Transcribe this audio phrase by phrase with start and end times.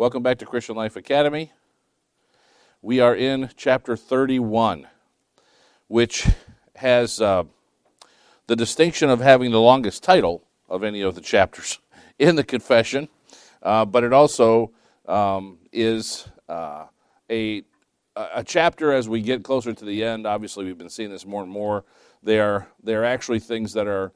[0.00, 1.52] Welcome back to Christian Life Academy.
[2.80, 4.86] We are in chapter 31,
[5.88, 6.26] which
[6.76, 7.44] has uh,
[8.46, 11.80] the distinction of having the longest title of any of the chapters
[12.18, 13.10] in the confession,
[13.62, 14.70] uh, but it also
[15.06, 16.86] um, is uh,
[17.28, 17.62] a,
[18.16, 20.26] a chapter as we get closer to the end.
[20.26, 21.84] Obviously, we've been seeing this more and more.
[22.22, 24.12] They are, they are actually things that are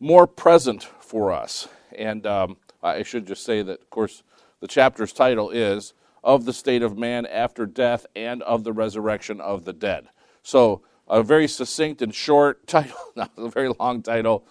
[0.00, 1.68] more present for us.
[1.96, 4.24] And um, I should just say that, of course,
[4.60, 9.40] the chapter's title is Of the State of Man After Death and of the Resurrection
[9.40, 10.08] of the Dead.
[10.42, 14.46] So, a very succinct and short title, not a very long title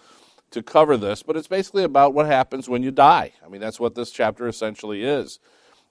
[0.50, 3.32] to cover this, but it's basically about what happens when you die.
[3.44, 5.38] I mean, that's what this chapter essentially is.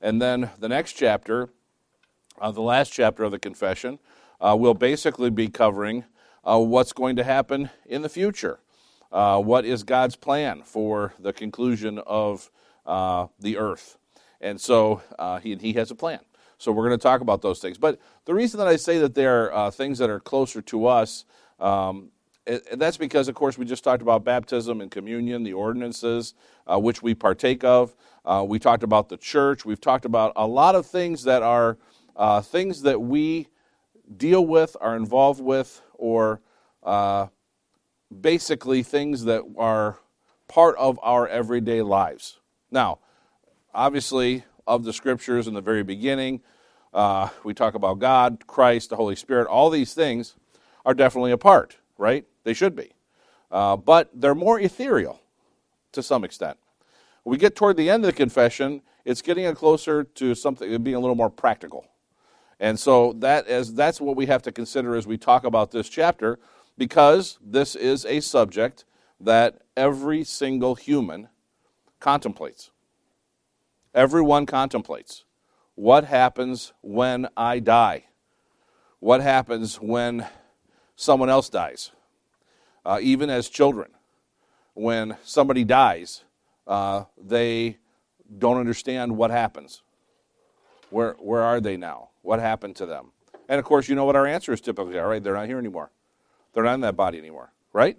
[0.01, 1.49] And then the next chapter,
[2.39, 3.99] uh, the last chapter of the confession,
[4.39, 6.05] uh, will basically be covering
[6.43, 8.59] uh, what's going to happen in the future.
[9.11, 12.51] Uh, what is God's plan for the conclusion of
[12.85, 13.97] uh, the earth?
[14.41, 16.19] And so uh, he, he has a plan.
[16.57, 17.77] So we're going to talk about those things.
[17.77, 21.25] But the reason that I say that they're uh, things that are closer to us,
[21.59, 22.09] um,
[22.47, 26.33] and that's because, of course, we just talked about baptism and communion, the ordinances
[26.65, 27.93] uh, which we partake of.
[28.25, 29.65] Uh, we talked about the church.
[29.65, 31.77] We've talked about a lot of things that are
[32.15, 33.47] uh, things that we
[34.15, 36.41] deal with, are involved with, or
[36.83, 37.27] uh,
[38.21, 39.99] basically things that are
[40.47, 42.39] part of our everyday lives.
[42.71, 42.99] Now,
[43.77, 46.41] obviously, of the scriptures in the very beginning,
[46.93, 49.47] uh, we talk about God, Christ, the Holy Spirit.
[49.47, 50.35] All these things
[50.83, 52.25] are definitely a part, right?
[52.43, 52.91] They should be.
[53.51, 55.21] Uh, but they're more ethereal
[55.91, 56.57] to some extent.
[57.23, 60.95] When we get toward the end of the confession, it's getting closer to something being
[60.95, 61.85] a little more practical.
[62.59, 65.87] And so that is, that's what we have to consider as we talk about this
[65.87, 66.39] chapter,
[66.77, 68.85] because this is a subject
[69.19, 71.29] that every single human
[71.99, 72.71] contemplates.
[73.93, 75.23] Everyone contemplates
[75.75, 78.05] what happens when I die?
[78.99, 80.25] What happens when
[80.95, 81.91] someone else dies?
[82.83, 83.91] Uh, even as children,
[84.73, 86.23] when somebody dies,
[86.65, 87.77] uh, they
[88.39, 89.83] don't understand what happens.
[90.89, 92.09] Where, where are they now?
[92.21, 93.11] What happened to them?
[93.47, 95.23] And of course, you know what our answer is typically all right.
[95.23, 95.91] They're not here anymore.
[96.53, 97.97] They're not in that body anymore, right?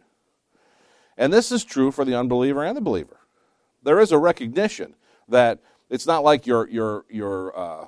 [1.17, 3.19] And this is true for the unbeliever and the believer.
[3.83, 4.95] There is a recognition
[5.29, 7.87] that it's not like your, your, your uh,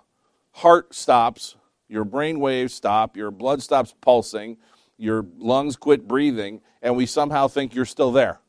[0.53, 1.57] heart stops,
[1.89, 4.57] your brain waves stop, your blood stops pulsing,
[4.97, 8.41] your lungs quit breathing, and we somehow think you're still there.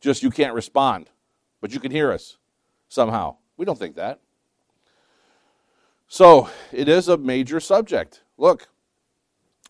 [0.00, 1.10] Just you can't respond,
[1.60, 2.38] but you can hear us
[2.88, 3.36] somehow.
[3.56, 4.20] We don't think that.
[6.08, 8.22] So it is a major subject.
[8.36, 8.68] Look,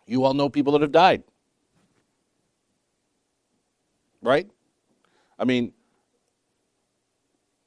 [0.06, 1.22] you all know people that have died.
[4.20, 4.50] Right?
[5.38, 5.72] I mean,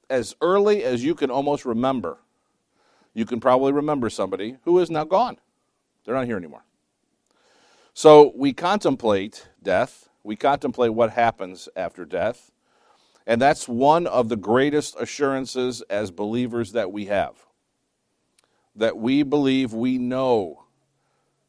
[0.10, 2.18] as early as you can almost remember,
[3.14, 5.38] you can probably remember somebody who is now gone.
[6.04, 6.64] They're not here anymore.
[7.94, 12.52] So we contemplate death, we contemplate what happens after death,
[13.26, 17.36] and that's one of the greatest assurances as believers that we have.
[18.76, 20.66] That we believe we know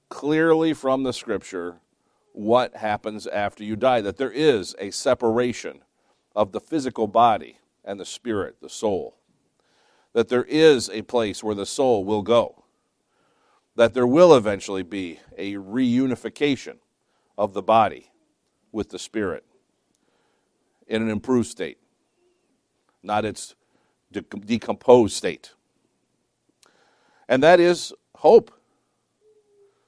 [0.09, 1.77] clearly from the scripture
[2.33, 5.81] what happens after you die, that there is a separation
[6.35, 9.17] of the physical body and the spirit, the soul.
[10.13, 12.65] That there is a place where the soul will go.
[13.77, 16.79] That there will eventually be a reunification
[17.39, 18.11] of the body
[18.73, 19.45] with the spirit
[20.87, 21.79] in an improved state,
[23.03, 23.55] not its
[24.13, 25.53] de- decomposed state.
[27.29, 28.53] And that is hope.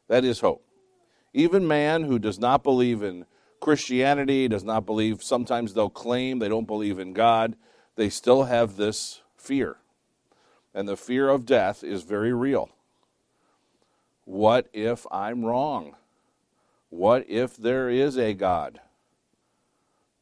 [0.08, 0.64] That is hope.
[1.32, 3.26] Even man who does not believe in
[3.60, 7.56] Christianity, does not believe, sometimes they'll claim they don't believe in God,
[7.98, 9.76] they still have this fear.
[10.72, 12.70] And the fear of death is very real.
[14.24, 15.96] What if I'm wrong?
[16.90, 18.80] What if there is a God?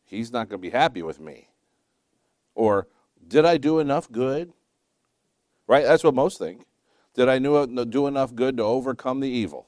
[0.06, 1.48] He's not going to be happy with me.
[2.54, 2.86] Or,
[3.28, 4.54] did I do enough good?
[5.66, 5.84] Right?
[5.84, 6.64] That's what most think.
[7.12, 9.66] Did I do enough good to overcome the evil?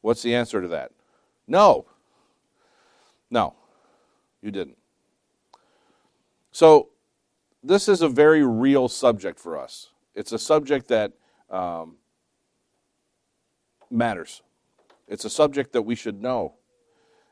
[0.00, 0.92] What's the answer to that?
[1.46, 1.84] No.
[3.30, 3.54] No,
[4.40, 4.78] you didn't.
[6.60, 6.90] So,
[7.62, 9.92] this is a very real subject for us.
[10.14, 11.14] It's a subject that
[11.48, 11.96] um,
[13.90, 14.42] matters.
[15.08, 16.56] It's a subject that we should know.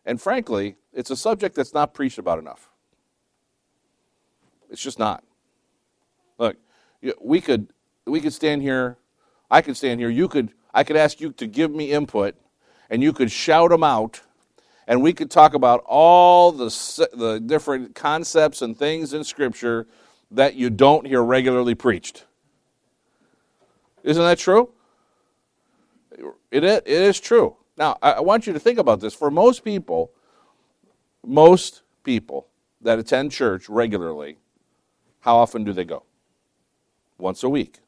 [0.06, 2.70] And frankly, it's a subject that's not preached about enough.
[4.70, 5.22] It's just not.
[6.38, 6.56] Look,
[7.20, 7.74] we could
[8.06, 8.96] we could stand here,
[9.50, 12.34] I could stand here, you could I could ask you to give me input
[12.88, 14.22] and you could shout them out
[14.88, 19.86] and we could talk about all the, the different concepts and things in Scripture
[20.30, 22.24] that you don't hear regularly preached.
[24.02, 24.70] Isn't that true?
[26.50, 27.56] It it is true.
[27.76, 29.14] Now, I want you to think about this.
[29.14, 30.10] For most people,
[31.24, 32.48] most people
[32.80, 34.38] that attend church regularly,
[35.20, 36.02] how often do they go?
[37.18, 37.78] Once a week.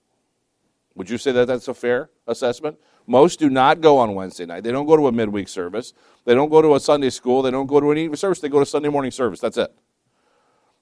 [0.94, 2.78] Would you say that that's a fair assessment?
[3.10, 4.62] Most do not go on Wednesday night.
[4.62, 5.94] They don't go to a midweek service.
[6.26, 7.42] They don't go to a Sunday school.
[7.42, 8.38] They don't go to an evening service.
[8.38, 9.40] They go to Sunday morning service.
[9.40, 9.74] That's it.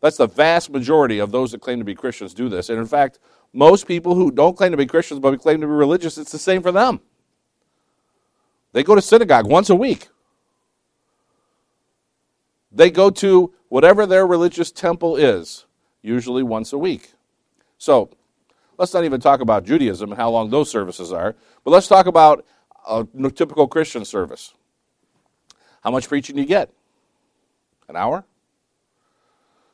[0.03, 2.69] That's the vast majority of those that claim to be Christians do this.
[2.69, 3.19] And in fact,
[3.55, 6.39] most people who don't claim to be Christians but claim to be religious, it's the
[6.39, 7.01] same for them.
[8.75, 10.09] They go to synagogue once a week.
[12.71, 15.65] They go to whatever their religious temple is,
[16.03, 17.15] usually once a week.
[17.79, 18.11] So,
[18.79, 22.07] let's not even talk about Judaism and how long those services are, but let's talk
[22.07, 22.47] about
[22.89, 23.05] a
[23.35, 24.55] typical Christian service.
[25.83, 26.73] How much preaching do you get?
[27.89, 28.25] An hour?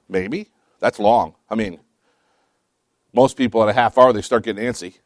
[0.09, 0.51] Maybe.
[0.81, 1.35] That's long.
[1.49, 1.81] I mean,
[3.13, 4.99] most people at a half hour, they start getting antsy.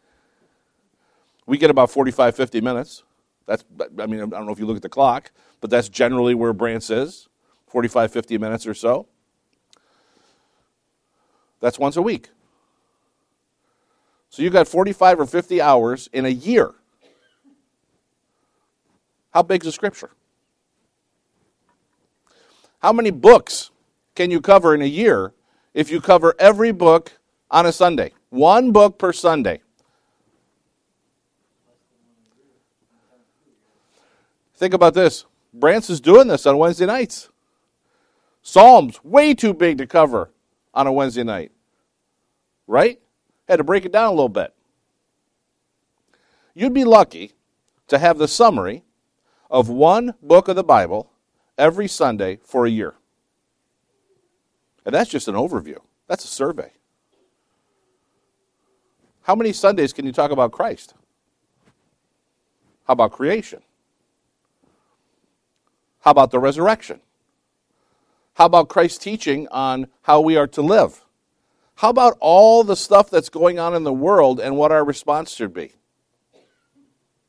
[1.47, 3.03] We get about 45, 50 minutes.
[3.47, 3.65] That's,
[3.99, 5.31] I mean, I don't know if you look at the clock,
[5.61, 7.29] but that's generally where Brant's is
[7.69, 9.07] 45, 50 minutes or so.
[11.61, 12.29] That's once a week.
[14.31, 16.75] So you've got 45 or 50 hours in a year.
[19.33, 20.11] How big is the Scripture?
[22.81, 23.71] How many books
[24.15, 25.33] can you cover in a year
[25.75, 27.13] if you cover every book
[27.51, 28.13] on a Sunday?
[28.31, 29.63] One book per Sunday.
[34.55, 35.25] Think about this.
[35.55, 37.29] Brant's is doing this on Wednesday nights.
[38.43, 40.31] Psalms, way too big to cover
[40.75, 41.53] on a Wednesday night.
[42.67, 43.01] Right?
[43.49, 44.53] Had to break it down a little bit.
[46.55, 47.33] You'd be lucky
[47.89, 48.85] to have the summary
[49.51, 51.11] of one book of the Bible
[51.57, 52.95] every Sunday for a year.
[54.85, 56.73] And that's just an overview, that's a survey.
[59.23, 60.95] How many Sundays can you talk about Christ?
[62.87, 63.63] How about creation?
[66.01, 67.01] How about the resurrection?
[68.35, 71.05] How about Christ's teaching on how we are to live?
[71.79, 75.33] How about all the stuff that's going on in the world and what our response
[75.33, 75.75] should be?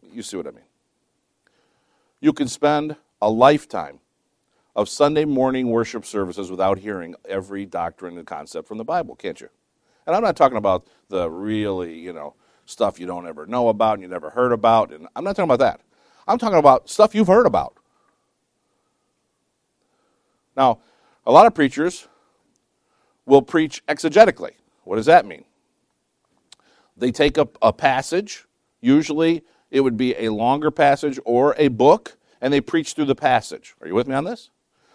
[0.02, 0.64] You see what I mean?
[2.20, 4.00] You can spend a lifetime
[4.76, 9.40] of Sunday morning worship services without hearing every doctrine and concept from the Bible, can't
[9.40, 9.50] you?
[10.08, 12.34] And I'm not talking about the really, you know,
[12.66, 14.92] stuff you don't ever know about and you never heard about.
[14.92, 15.82] And I'm not talking about that.
[16.28, 17.76] I'm talking about stuff you've heard about.
[20.58, 20.80] Now,
[21.28, 22.08] a lot of preachers
[23.30, 24.54] will preach exegetically.
[24.84, 25.46] What does that mean?
[26.98, 28.46] They take up a passage,
[28.82, 33.16] usually it would be a longer passage or a book, and they preach through the
[33.16, 33.76] passage.
[33.82, 34.50] Are you with me on this?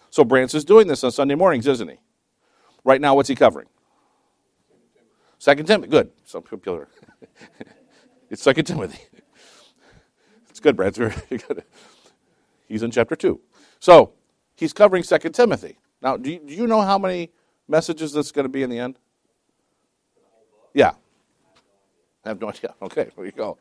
[0.09, 1.97] So Brant's is doing this on Sunday mornings, isn't he?
[2.83, 3.67] Right now, what's he covering?
[5.39, 5.89] Second Timothy.
[5.89, 6.11] Good.
[6.25, 6.89] Some popular.
[8.29, 9.01] it's Second Timothy.
[10.49, 10.97] It's good, Brant.
[12.69, 13.41] He's in chapter two.
[13.81, 14.13] So
[14.55, 15.79] he's covering Second Timothy.
[16.01, 17.31] Now, do you, do you know how many
[17.67, 18.97] messages that's going to be in the end?
[20.73, 20.93] Yeah.
[22.23, 22.75] I have no idea.
[22.81, 23.57] Okay, there you go.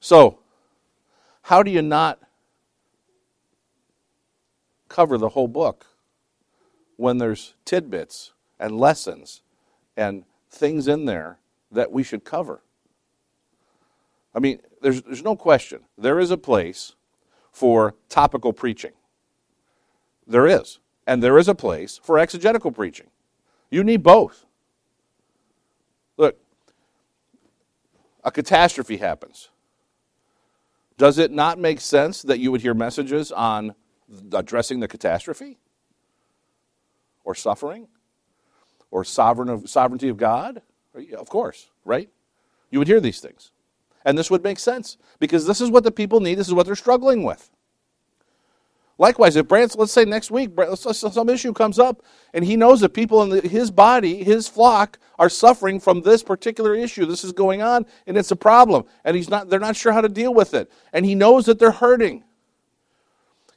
[0.00, 0.38] So,
[1.42, 2.20] how do you not
[4.88, 5.86] cover the whole book
[6.96, 9.42] when there's tidbits and lessons
[9.96, 11.38] and things in there
[11.70, 12.62] that we should cover?
[14.34, 15.80] I mean, there's, there's no question.
[15.96, 16.94] There is a place
[17.50, 18.92] for topical preaching.
[20.26, 20.78] There is.
[21.06, 23.06] And there is a place for exegetical preaching.
[23.70, 24.44] You need both.
[26.16, 26.36] Look,
[28.24, 29.50] a catastrophe happens.
[30.98, 33.74] Does it not make sense that you would hear messages on
[34.32, 35.58] addressing the catastrophe?
[37.24, 37.88] Or suffering?
[38.90, 40.62] Or sovereign of, sovereignty of God?
[41.16, 42.08] Of course, right?
[42.70, 43.52] You would hear these things.
[44.04, 46.66] And this would make sense because this is what the people need, this is what
[46.66, 47.50] they're struggling with.
[48.98, 52.90] Likewise, if Brant's, let's say next week, some issue comes up, and he knows that
[52.90, 57.04] people in the, his body, his flock, are suffering from this particular issue.
[57.04, 60.00] This is going on, and it's a problem, and he's not, they're not sure how
[60.00, 62.24] to deal with it, and he knows that they're hurting.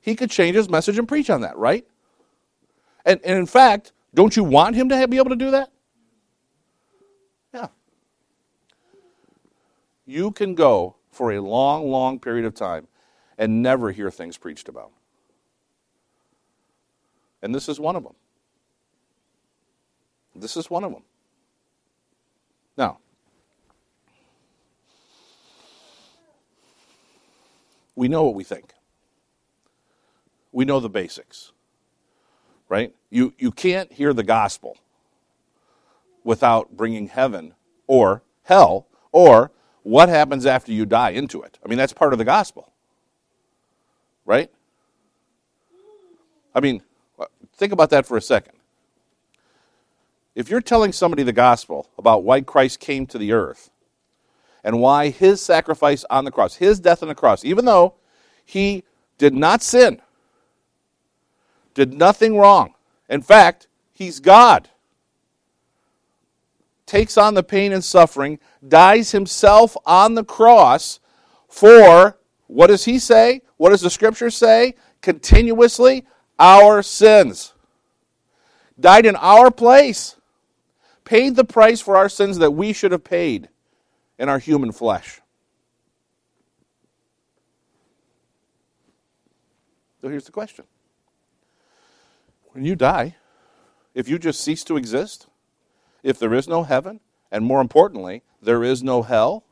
[0.02, 1.86] He could change his message and preach on that, right?
[3.06, 5.72] And, and in fact, don't you want him to have, be able to do that?
[7.54, 7.68] Yeah.
[10.06, 12.88] You can go for a long, long period of time
[13.38, 14.92] and never hear things preached about.
[17.42, 18.16] And this is one of them.
[20.36, 21.04] This is one of them.
[22.78, 23.00] Now,
[27.96, 28.74] we know what we think.
[30.52, 31.52] We know the basics.
[32.70, 32.94] right?
[33.10, 34.78] You, you can't hear the gospel
[36.24, 37.56] without bringing heaven
[37.88, 39.52] or hell or
[39.84, 41.58] what happens after you die into it.
[41.66, 42.72] I mean, that's part of the gospel,
[44.26, 44.52] right?
[46.54, 46.84] I mean,
[47.60, 48.54] think about that for a second.
[50.34, 53.70] If you're telling somebody the gospel about why Christ came to the earth
[54.64, 57.96] and why his sacrifice on the cross, his death on the cross, even though
[58.46, 58.84] he
[59.18, 60.02] did not sin,
[61.74, 62.74] did nothing wrong,
[63.10, 64.70] in fact, he's God,
[66.86, 71.00] takes on the pain and suffering, dies himself on the cross
[71.50, 73.42] for, what does he say?
[73.58, 74.76] What does the scripture say?
[75.02, 76.06] Continuously,
[76.40, 77.54] our sins.
[78.80, 80.16] Died in our place
[81.10, 83.50] paid the price for our sins that we should have paid
[84.20, 85.22] in our human flesh.
[90.00, 90.66] So here's the question
[92.52, 93.16] When you die,
[93.96, 95.26] if you just cease to exist,
[96.04, 97.00] if there is no heaven,
[97.32, 99.44] and more importantly, there is no hell,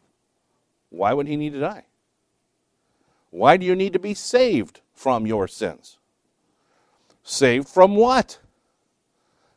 [0.92, 1.86] why would he need to die?
[3.32, 5.97] Why do you need to be saved from your sins?
[7.30, 8.40] Saved from what?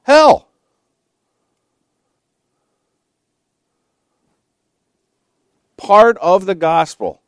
[0.03, 0.51] Hell.
[5.81, 7.23] part of the gospel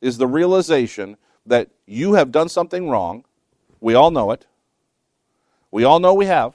[0.00, 3.24] is the realization that you have done something wrong.
[3.80, 4.44] We all know it.
[5.70, 6.52] We all know we have.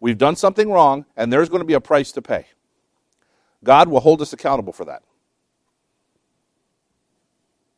[0.00, 2.46] We've done something wrong, and there's going to be a price to pay.
[3.62, 5.02] God will hold us accountable for that.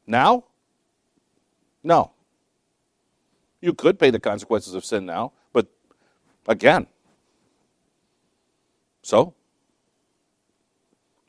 [0.06, 0.44] Now?
[1.82, 2.12] No.
[3.60, 5.66] You could pay the consequences of sin now, but
[6.48, 6.86] again.
[9.02, 9.34] So?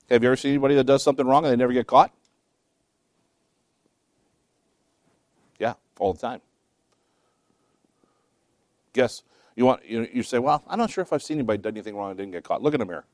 [0.10, 2.12] Have you ever seen anybody that does something wrong and they never get caught?
[5.58, 6.42] Yeah, all the time.
[8.94, 9.24] Guess
[9.56, 11.96] you want you, you say, well, I'm not sure if I've seen anybody done anything
[11.96, 12.62] wrong and didn't get caught.
[12.62, 13.06] Look in the mirror.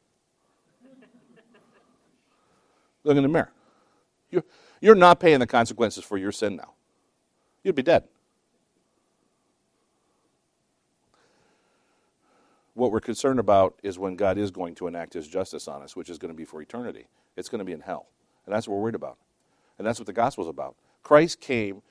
[3.04, 3.52] Look in the mirror.
[4.32, 4.44] You're,
[4.82, 6.74] you're not paying the consequences for your sin now.
[7.64, 8.04] You'd be dead.
[12.77, 15.96] What we're concerned about is when God is going to enact his justice on us,
[15.96, 17.07] which is going to be for eternity.
[17.36, 18.05] It's going to be in hell.
[18.46, 19.17] And that's what we're worried about.
[19.79, 20.75] And that's what the gospel is about.
[21.01, 21.81] Christ came,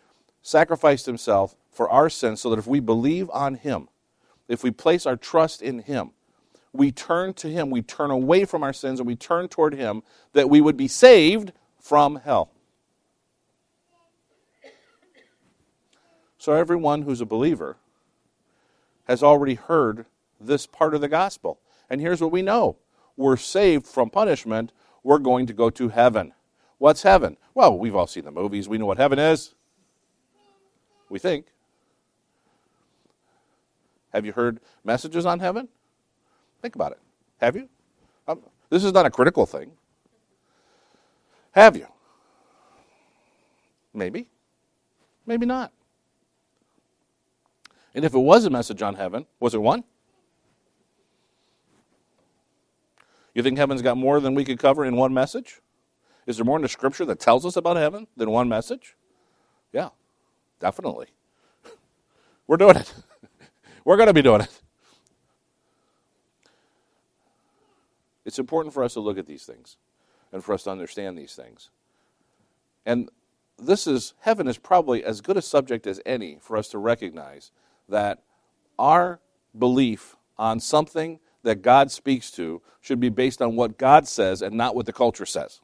[0.43, 3.89] sacrificed himself for our sins so that if we believe on him,
[4.47, 6.13] if we place our trust in him,
[6.73, 10.05] we turn to him, we turn away from our sins, and we turn toward him,
[10.35, 11.51] that we would be saved
[11.81, 12.53] from hell.
[16.39, 17.77] So everyone who's a believer
[19.09, 20.07] has already heard
[20.41, 21.61] this part of the gospel.
[21.89, 22.77] And here's what we know
[23.17, 26.33] we're saved from punishment, we're going to go to heaven.
[26.79, 27.37] What's heaven?
[27.55, 29.55] Well, we've all seen the movies, we know what heaven is.
[31.09, 31.47] We think.
[34.13, 35.69] Have you heard messages on heaven?
[36.63, 36.99] Think about it.
[37.41, 37.69] Have you?
[38.27, 38.41] Um,
[38.71, 39.71] this is not a critical thing.
[41.53, 41.87] Have you?
[43.95, 44.29] Maybe.
[45.27, 45.73] Maybe not.
[47.95, 49.85] And if it was a message on heaven, was it one?
[53.37, 55.61] You think heaven's got more than we could cover in one message?
[56.27, 58.97] Is there more in the scripture that tells us about heaven than one message?
[59.75, 59.91] Yeah,
[60.59, 61.09] definitely.
[62.47, 62.95] We're doing it.
[63.85, 64.63] We're going to be doing it.
[68.25, 69.77] It's important for us to look at these things
[70.33, 71.69] and for us to understand these things.
[72.87, 73.11] And
[73.59, 77.51] this is, heaven is probably as good a subject as any for us to recognize
[77.87, 78.23] that
[78.79, 79.21] our
[79.59, 84.55] belief on something that God speaks to should be based on what God says and
[84.55, 85.61] not what the culture says.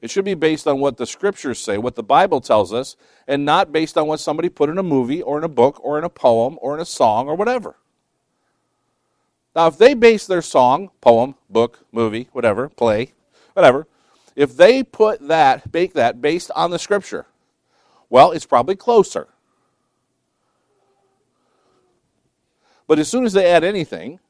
[0.00, 2.96] It should be based on what the scriptures say, what the Bible tells us,
[3.28, 5.96] and not based on what somebody put in a movie or in a book or
[5.96, 7.76] in a poem or in a song or whatever.
[9.54, 13.12] Now, if they base their song, poem, book, movie, whatever, play,
[13.52, 13.86] whatever,
[14.34, 17.26] if they put that, bake that based on the scripture,
[18.10, 19.28] well, it's probably closer.
[22.86, 24.20] But as soon as they add anything,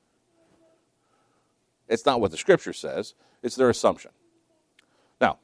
[1.88, 4.12] it's not what the scripture says, it's their assumption.
[5.20, 5.38] Now,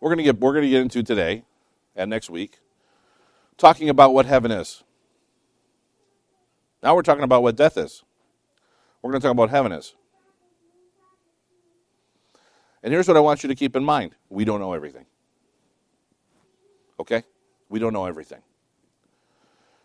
[0.00, 1.44] we're going to get we're going to get into today
[1.96, 2.58] and next week
[3.56, 4.82] talking about what heaven is.
[6.82, 8.02] Now we're talking about what death is.
[9.00, 9.94] We're going to talk about heaven is.
[12.82, 14.14] And here's what I want you to keep in mind.
[14.28, 15.06] We don't know everything.
[17.00, 17.24] Okay?
[17.70, 18.42] We don't know everything.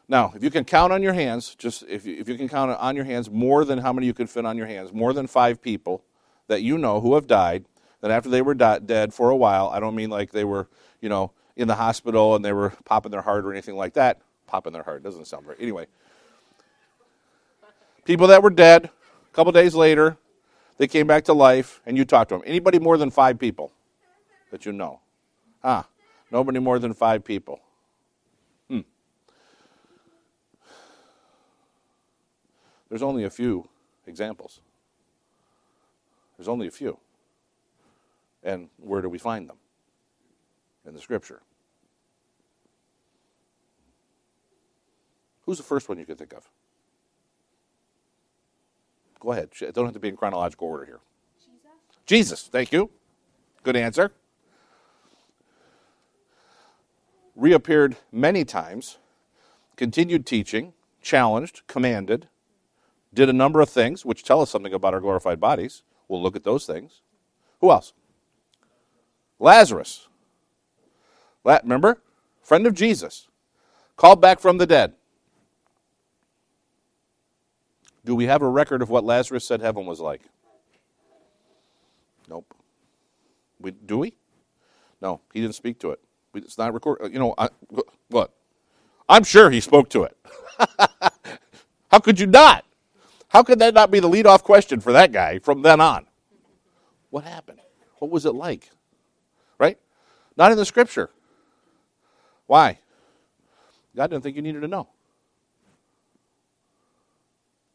[0.09, 2.71] Now, if you can count on your hands, just if you, if you can count
[2.71, 5.27] on your hands more than how many you can fit on your hands, more than
[5.27, 6.03] five people
[6.47, 7.65] that you know who have died,
[8.01, 10.67] that after they were di- dead for a while, I don't mean like they were,
[10.99, 14.19] you know, in the hospital and they were popping their heart or anything like that.
[14.47, 15.57] Popping their heart doesn't sound right.
[15.59, 15.85] Anyway,
[18.03, 20.17] people that were dead, a couple days later,
[20.79, 22.43] they came back to life, and you talked to them.
[22.47, 23.71] Anybody more than five people
[24.49, 25.01] that you know?
[25.63, 25.85] Ah,
[26.31, 27.59] nobody more than five people.
[32.89, 33.69] There's only a few
[34.07, 34.61] examples.
[36.37, 36.97] There's only a few.
[38.43, 39.57] And where do we find them?
[40.85, 41.41] In the scripture.
[45.45, 46.47] Who's the first one you can think of?
[49.19, 49.49] Go ahead.
[49.59, 50.99] It don't have to be in chronological order here.
[52.05, 52.39] Jesus.
[52.39, 52.49] Jesus.
[52.51, 52.89] Thank you.
[53.63, 54.13] Good answer.
[57.35, 58.97] Reappeared many times,
[59.75, 62.27] continued teaching, challenged, commanded,
[63.13, 65.83] did a number of things which tell us something about our glorified bodies.
[66.07, 67.01] We'll look at those things.
[67.61, 67.93] Who else?
[69.39, 70.07] Lazarus.
[71.43, 72.01] Remember?
[72.41, 73.27] Friend of Jesus.
[73.95, 74.93] Called back from the dead.
[78.05, 80.21] Do we have a record of what Lazarus said heaven was like?
[82.29, 82.53] Nope.
[83.59, 84.13] We, do we?
[85.01, 85.99] No, he didn't speak to it.
[86.33, 87.11] It's not recorded.
[87.11, 87.49] You know, I,
[88.09, 88.33] what?
[89.07, 90.17] I'm sure he spoke to it.
[91.91, 92.63] How could you not?
[93.29, 96.05] How could that not be the lead-off question for that guy from then on?
[97.09, 97.59] What happened?
[97.99, 98.69] What was it like?
[99.57, 99.77] Right?
[100.35, 101.09] Not in the scripture.
[102.47, 102.79] Why?
[103.95, 104.89] God didn't think you needed to know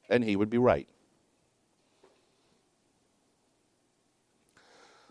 [0.09, 0.89] and he would be right.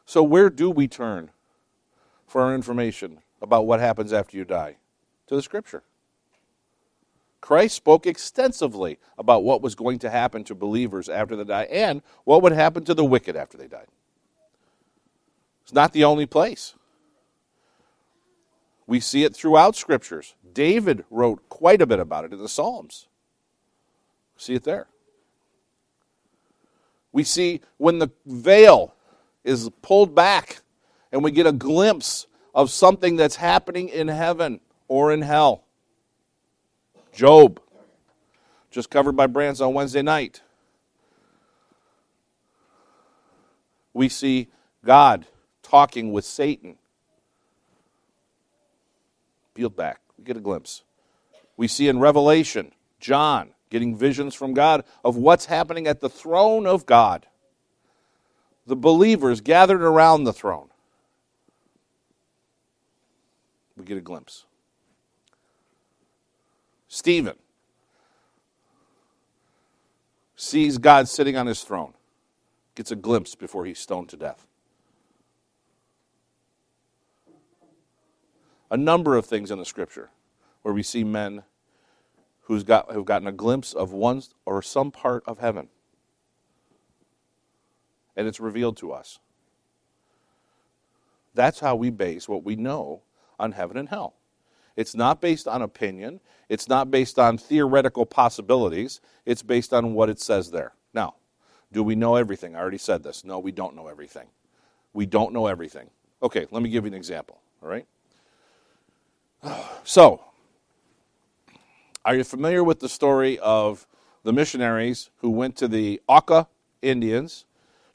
[0.05, 1.31] So, where do we turn
[2.27, 4.77] for our information about what happens after you die?
[5.27, 5.83] To the Scripture.
[7.43, 12.01] Christ spoke extensively about what was going to happen to believers after they die and
[12.23, 13.87] what would happen to the wicked after they died.
[15.63, 16.73] It's not the only place.
[18.87, 20.35] We see it throughout scriptures.
[20.53, 23.09] David wrote quite a bit about it in the Psalms.
[24.37, 24.87] See it there.
[27.11, 28.95] We see when the veil
[29.43, 30.61] is pulled back
[31.11, 35.62] and we get a glimpse of something that's happening in heaven or in hell.
[37.13, 37.59] Job,
[38.71, 40.41] just covered by Brant's on Wednesday night.
[43.93, 44.47] We see
[44.83, 45.27] God
[45.61, 46.77] talking with Satan.
[49.53, 50.83] Peeled back, we get a glimpse.
[51.55, 56.65] We see in Revelation, John getting visions from God of what's happening at the throne
[56.65, 57.27] of God.
[58.65, 60.69] The believers gathered around the throne.
[63.75, 64.45] We get a glimpse.
[66.93, 67.35] Stephen
[70.35, 71.95] sees God sitting on his throne,
[72.75, 74.45] gets a glimpse before he's stoned to death.
[78.69, 80.11] A number of things in the scripture
[80.61, 81.41] where we see men
[82.41, 85.69] who's got, who've gotten a glimpse of one or some part of heaven.
[88.15, 89.17] And it's revealed to us.
[91.33, 93.01] That's how we base what we know
[93.39, 94.13] on heaven and hell.
[94.75, 96.19] It's not based on opinion.
[96.49, 99.01] It's not based on theoretical possibilities.
[99.25, 100.73] It's based on what it says there.
[100.93, 101.15] Now,
[101.71, 102.55] do we know everything?
[102.55, 103.23] I already said this.
[103.23, 104.27] No, we don't know everything.
[104.93, 105.89] We don't know everything.
[106.21, 107.39] Okay, let me give you an example.
[107.61, 107.85] All right?
[109.83, 110.21] So,
[112.05, 113.87] are you familiar with the story of
[114.23, 116.47] the missionaries who went to the Auca
[116.81, 117.45] Indians,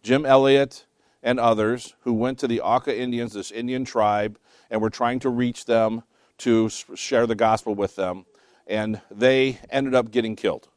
[0.03, 0.87] Jim Elliot
[1.23, 4.39] and others who went to the Auca Indians, this Indian tribe,
[4.71, 6.03] and were trying to reach them
[6.39, 8.27] to share the gospel with them,
[8.67, 10.69] and they ended up getting killed.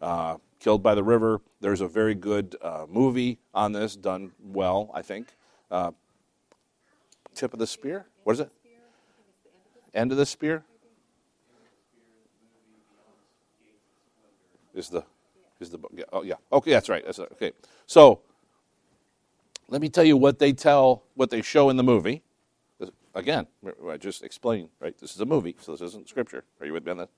[0.00, 1.40] Uh, killed by the river.
[1.60, 5.34] There's a very good uh, movie on this, done well, I think.
[5.70, 5.92] Uh,
[7.34, 8.06] tip of the spear?
[8.24, 8.50] What is it?
[9.94, 10.64] End of the spear?
[14.78, 15.04] is the
[15.60, 17.52] is the yeah, oh yeah okay that's right that's okay
[17.86, 18.20] so
[19.68, 22.22] let me tell you what they tell what they show in the movie
[23.18, 23.46] again
[23.88, 26.44] I just explained right this is a movie so this isn't scripture.
[26.60, 27.10] Are you with me on that?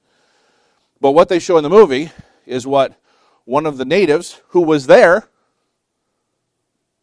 [1.00, 2.10] But what they show in the movie
[2.46, 3.00] is what
[3.44, 5.28] one of the natives who was there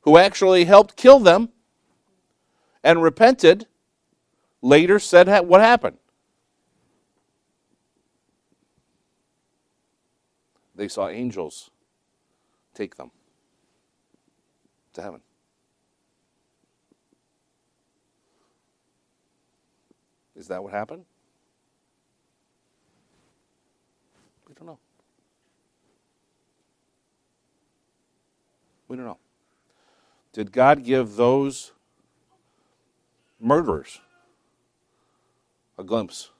[0.01, 1.49] who actually helped kill them
[2.83, 3.67] and repented
[4.61, 5.97] later said what happened.
[10.75, 11.71] They saw angels
[12.73, 13.11] take them
[14.93, 15.21] to heaven.
[20.37, 21.03] Is that what happened?
[24.47, 24.79] We don't know.
[28.87, 29.17] We don't know.
[30.31, 31.73] Did God give those
[33.39, 33.99] murderers
[35.77, 36.31] a glimpse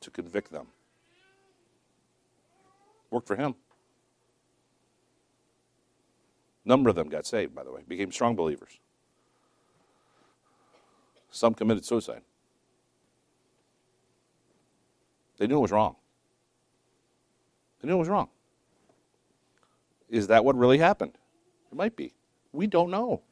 [0.00, 0.66] to convict them.
[3.10, 3.54] Worked for him.
[6.64, 8.78] number of them got saved, by the way, became strong believers.
[11.30, 12.22] Some committed suicide.
[15.38, 15.96] They knew it was wrong.
[17.80, 18.28] They knew it was wrong.
[20.08, 21.12] Is that what really happened?
[21.70, 22.14] It might be.
[22.52, 23.22] We don't know.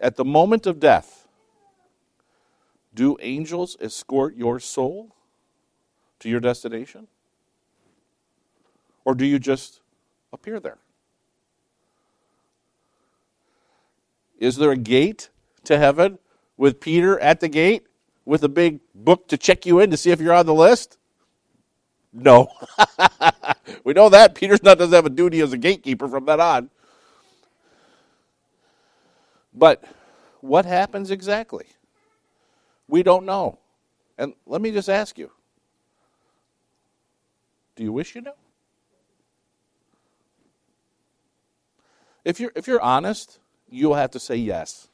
[0.00, 1.26] At the moment of death,
[2.94, 5.14] do angels escort your soul
[6.20, 7.08] to your destination?
[9.04, 9.80] Or do you just
[10.32, 10.78] appear there?
[14.40, 15.28] Is there a gate
[15.64, 16.18] to heaven
[16.56, 17.86] with Peter at the gate
[18.24, 20.96] with a big book to check you in to see if you're on the list?
[22.12, 22.48] No.
[23.84, 24.34] we know that.
[24.34, 26.70] Peter doesn't have a duty as a gatekeeper from that on.
[29.52, 29.84] But
[30.40, 31.66] what happens exactly?
[32.88, 33.58] We don't know.
[34.18, 35.30] And let me just ask you
[37.76, 38.32] do you wish you knew?
[42.24, 43.38] If you're, if you're honest,
[43.70, 44.88] you'll have to say yes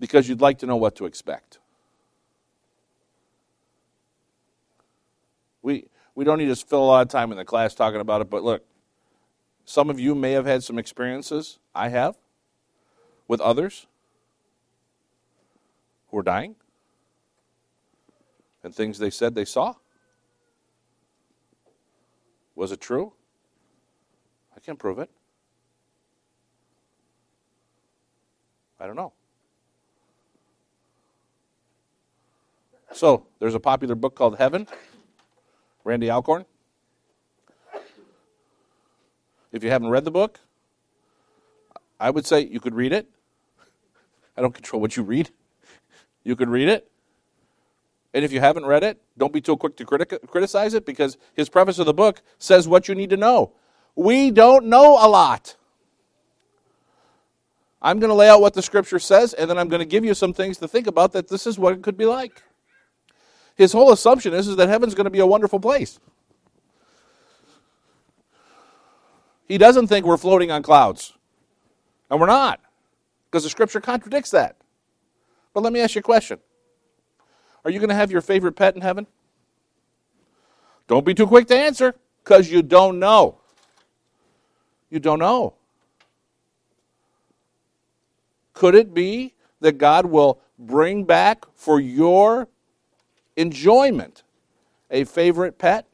[0.00, 1.58] because you'd like to know what to expect.
[5.62, 8.20] We, we don't need to fill a lot of time in the class talking about
[8.20, 8.64] it, but look,
[9.64, 12.16] some of you may have had some experiences, I have,
[13.28, 13.86] with others
[16.10, 16.56] who are dying
[18.62, 19.74] and things they said they saw.
[22.54, 23.12] Was it true?
[24.56, 25.10] I can't prove it.
[28.84, 29.14] I don't know.
[32.92, 34.68] So, there's a popular book called Heaven,
[35.84, 36.44] Randy Alcorn.
[39.52, 40.38] If you haven't read the book,
[41.98, 43.08] I would say you could read it.
[44.36, 45.30] I don't control what you read.
[46.22, 46.90] You could read it.
[48.12, 51.16] And if you haven't read it, don't be too quick to criti- criticize it because
[51.32, 53.52] his preface of the book says what you need to know.
[53.96, 55.56] We don't know a lot.
[57.84, 60.06] I'm going to lay out what the scripture says, and then I'm going to give
[60.06, 62.42] you some things to think about that this is what it could be like.
[63.56, 66.00] His whole assumption is, is that heaven's going to be a wonderful place.
[69.46, 71.12] He doesn't think we're floating on clouds.
[72.10, 72.58] And we're not,
[73.26, 74.56] because the scripture contradicts that.
[75.52, 76.38] But let me ask you a question
[77.66, 79.06] Are you going to have your favorite pet in heaven?
[80.88, 83.40] Don't be too quick to answer, because you don't know.
[84.88, 85.54] You don't know.
[88.54, 92.48] Could it be that God will bring back for your
[93.36, 94.22] enjoyment
[94.90, 95.86] a favorite pet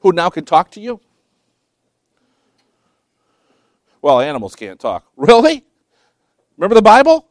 [0.00, 1.00] who now can talk to you?
[4.02, 5.04] Well, animals can't talk.
[5.16, 5.64] Really?
[6.58, 7.26] Remember the Bible?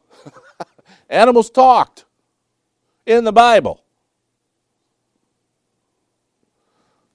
[1.08, 2.04] animals talked
[3.06, 3.82] in the Bible.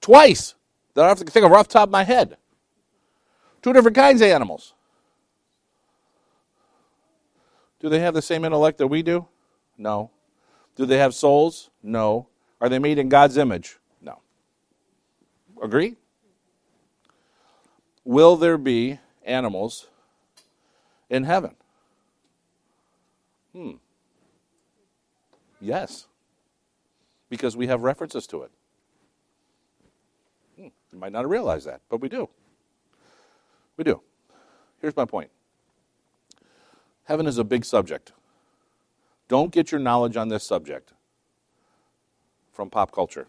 [0.00, 0.54] Twice
[0.94, 2.38] that I have to think of off the top of my head.
[3.60, 4.72] Two different kinds of animals.
[7.80, 9.26] Do they have the same intellect that we do?
[9.76, 10.10] No.
[10.76, 11.70] Do they have souls?
[11.82, 12.28] No.
[12.60, 13.78] Are they made in God's image?
[14.02, 14.20] No.
[15.62, 15.96] Agree?
[18.04, 19.86] Will there be animals
[21.08, 21.54] in heaven?
[23.52, 23.72] Hmm.
[25.60, 26.06] Yes.
[27.28, 28.50] Because we have references to it.
[30.56, 30.68] Hmm.
[30.92, 32.28] You might not realize that, but we do.
[33.76, 34.00] We do.
[34.80, 35.30] Here's my point
[37.08, 38.12] Heaven is a big subject.
[39.28, 40.92] Don't get your knowledge on this subject
[42.52, 43.28] from pop culture,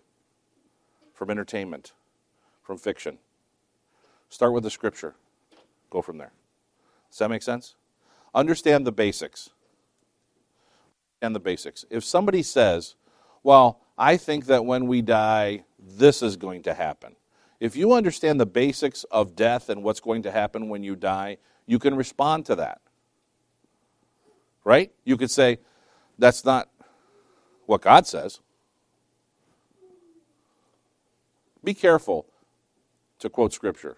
[1.14, 1.94] from entertainment,
[2.62, 3.20] from fiction.
[4.28, 5.16] Start with the scripture.
[5.90, 6.34] Go from there.
[7.10, 7.76] Does that make sense?
[8.36, 9.52] Understand the basics.
[11.22, 11.86] And the basics.
[11.90, 12.96] If somebody says,
[13.44, 17.16] well, I think that when we die, this is going to happen.
[17.62, 21.38] If you understand the basics of death and what's going to happen when you die,
[21.66, 22.82] you can respond to that
[24.64, 24.92] right?
[25.04, 25.60] You could say,
[26.18, 26.70] that's not
[27.66, 28.40] what God says.
[31.64, 32.26] Be careful
[33.20, 33.98] to quote Scripture.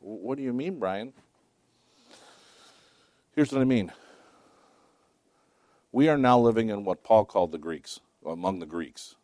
[0.00, 1.12] What do you mean, Brian?
[3.34, 3.92] Here's what I mean.
[5.92, 9.16] We are now living in what Paul called the Greeks, among the Greeks,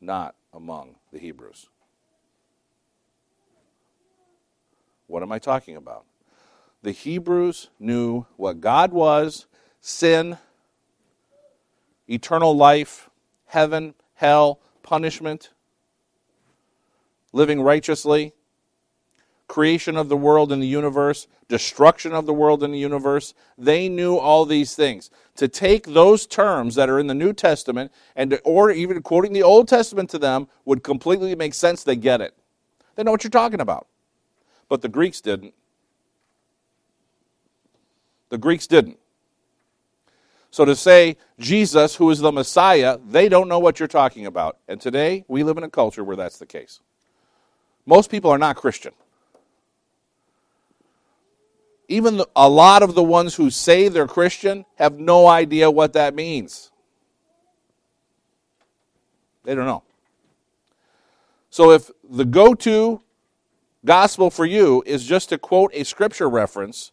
[0.00, 1.68] not among the Hebrews.
[5.06, 6.04] What am I talking about?
[6.84, 9.46] The Hebrews knew what God was,
[9.80, 10.36] sin,
[12.06, 13.08] eternal life,
[13.46, 15.48] heaven, hell, punishment,
[17.32, 18.34] living righteously,
[19.48, 23.32] creation of the world and the universe, destruction of the world and the universe.
[23.56, 25.10] They knew all these things.
[25.36, 29.32] To take those terms that are in the New Testament and to, or even quoting
[29.32, 31.82] the Old Testament to them would completely make sense.
[31.82, 32.34] They get it.
[32.94, 33.86] They know what you're talking about.
[34.68, 35.54] But the Greeks didn't.
[38.34, 38.98] The Greeks didn't.
[40.50, 44.58] So to say Jesus, who is the Messiah, they don't know what you're talking about.
[44.66, 46.80] And today, we live in a culture where that's the case.
[47.86, 48.90] Most people are not Christian.
[51.86, 55.92] Even the, a lot of the ones who say they're Christian have no idea what
[55.92, 56.72] that means.
[59.44, 59.84] They don't know.
[61.50, 63.00] So if the go to
[63.84, 66.90] gospel for you is just to quote a scripture reference,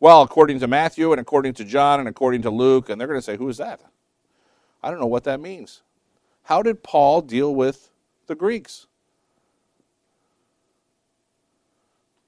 [0.00, 3.18] well, according to Matthew and according to John and according to Luke, and they're going
[3.18, 3.80] to say, who is that?
[4.82, 5.82] I don't know what that means.
[6.44, 7.90] How did Paul deal with
[8.26, 8.86] the Greeks?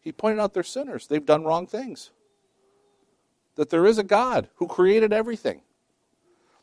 [0.01, 1.07] He pointed out they're sinners.
[1.07, 2.11] They've done wrong things.
[3.55, 5.61] That there is a God who created everything.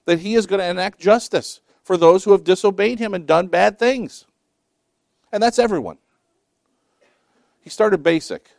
[0.05, 3.47] That he is going to enact justice for those who have disobeyed him and done
[3.47, 4.25] bad things.
[5.31, 5.97] And that's everyone.
[7.61, 8.49] He started basic.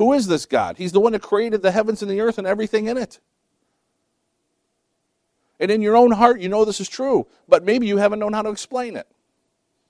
[0.00, 0.78] Who is this God?
[0.78, 3.20] He's the one that created the heavens and the earth and everything in it.
[5.60, 8.32] And in your own heart, you know this is true, but maybe you haven't known
[8.32, 9.06] how to explain it.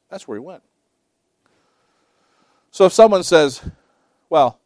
[0.08, 0.64] That's where he went.
[2.72, 3.62] So if someone says,
[4.28, 4.58] well,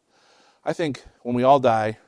[0.63, 1.99] I think when we all die,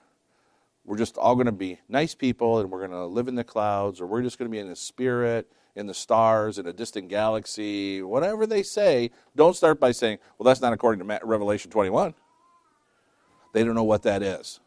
[0.84, 3.44] we're just all going to be nice people and we're going to live in the
[3.44, 6.74] clouds or we're just going to be in the spirit, in the stars, in a
[6.74, 11.70] distant galaxy, whatever they say, don't start by saying, well, that's not according to Revelation
[11.70, 12.16] 21.
[13.58, 14.60] They don't know what that is.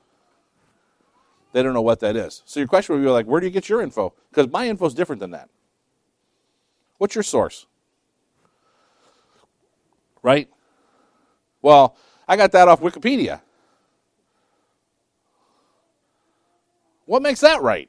[1.53, 2.43] They don't know what that is.
[2.45, 4.15] So your question would be like, where do you get your info?
[4.31, 5.49] Because my info is different than that.
[6.99, 7.67] What's your source?
[10.25, 10.49] Right?
[11.63, 11.95] Well,
[12.27, 13.43] I got that off Wikipedia.
[17.07, 17.89] What makes that right?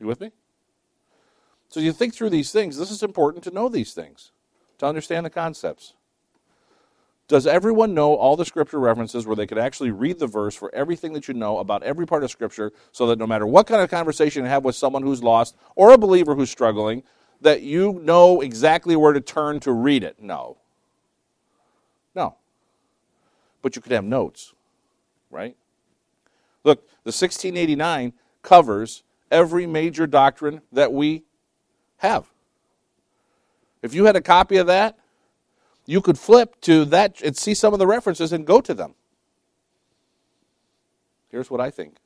[0.00, 0.30] You with me?
[1.68, 2.78] So you think through these things.
[2.78, 4.32] This is important to know these things,
[4.78, 5.92] to understand the concepts.
[7.28, 10.74] Does everyone know all the scripture references where they could actually read the verse for
[10.74, 13.80] everything that you know about every part of scripture so that no matter what kind
[13.80, 17.02] of conversation you have with someone who's lost or a believer who's struggling,
[17.40, 20.16] that you know exactly where to turn to read it?
[20.20, 20.58] No.
[22.14, 22.36] No.
[23.62, 24.52] But you could have notes,
[25.30, 25.56] right?
[26.64, 31.24] Look, the 1689 covers every major doctrine that we
[31.98, 32.26] have.
[33.82, 34.98] If you had a copy of that,
[35.92, 38.94] you could flip to that and see some of the references and go to them.
[41.30, 41.96] Here's what I think.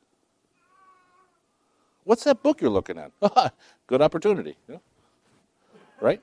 [2.02, 3.12] What's that book you're looking at?
[3.86, 4.56] Good opportunity.
[4.68, 4.78] Yeah.
[6.00, 6.20] Right?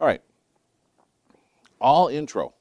[0.00, 0.20] All right.
[1.80, 2.52] All intro.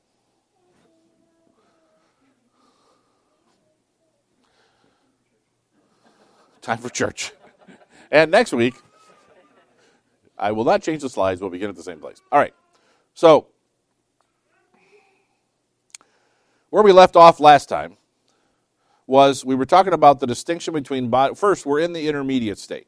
[6.61, 7.33] Time for church.
[8.11, 8.75] And next week,
[10.37, 11.41] I will not change the slides.
[11.41, 12.21] We'll begin at the same place.
[12.31, 12.53] All right.
[13.15, 13.47] So,
[16.69, 17.95] where we left off last time
[19.07, 21.33] was we were talking about the distinction between body.
[21.33, 22.87] First, we're in the intermediate state.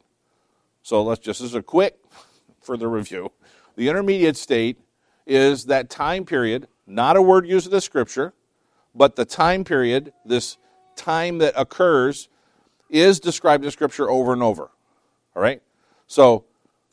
[0.83, 1.97] So let's just as a quick
[2.61, 3.31] further review.
[3.77, 4.77] The intermediate state
[5.25, 8.33] is that time period, not a word used in the scripture,
[8.93, 10.57] but the time period, this
[10.97, 12.27] time that occurs,
[12.89, 14.71] is described in scripture over and over.
[15.35, 15.61] All right?
[16.05, 16.43] So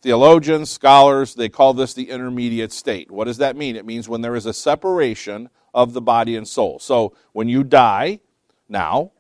[0.05, 3.11] Theologians, scholars, they call this the intermediate state.
[3.11, 3.75] What does that mean?
[3.75, 6.79] It means when there is a separation of the body and soul.
[6.79, 8.21] So when you die,
[8.69, 9.13] now,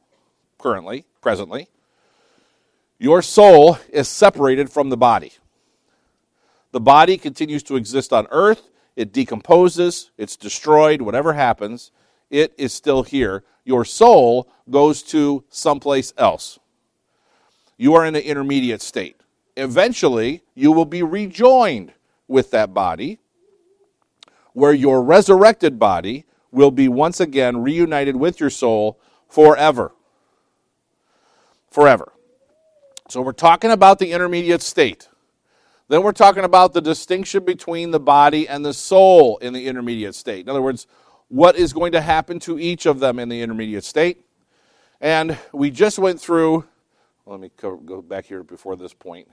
[0.58, 1.68] currently, presently,
[2.98, 5.32] your soul is separated from the body.
[6.72, 11.92] The body continues to exist on earth, it decomposes, it's destroyed, whatever happens,
[12.28, 13.42] it is still here.
[13.64, 16.58] Your soul goes to someplace else.
[17.78, 19.16] You are in the intermediate state
[19.56, 21.92] eventually you will be rejoined
[22.28, 23.18] with that body,
[24.52, 29.92] where your resurrected body will be once again reunited with your soul forever.
[31.70, 32.12] Forever.
[33.08, 35.08] So we're talking about the intermediate state.
[35.88, 40.14] Then we're talking about the distinction between the body and the soul in the intermediate
[40.14, 40.46] state.
[40.46, 40.86] In other words,
[41.28, 44.24] what is going to happen to each of them in the intermediate state.
[45.00, 46.64] And we just went through,
[47.26, 49.28] let me go back here before this point.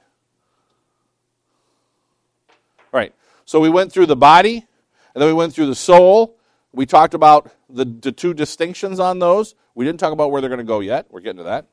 [2.94, 3.14] All right.
[3.46, 4.66] So we went through the body,
[5.14, 6.38] and then we went through the soul.
[6.72, 9.56] We talked about the, the two distinctions on those.
[9.76, 11.08] We didn't talk about where they're going to go yet.
[11.10, 11.68] We're getting to that.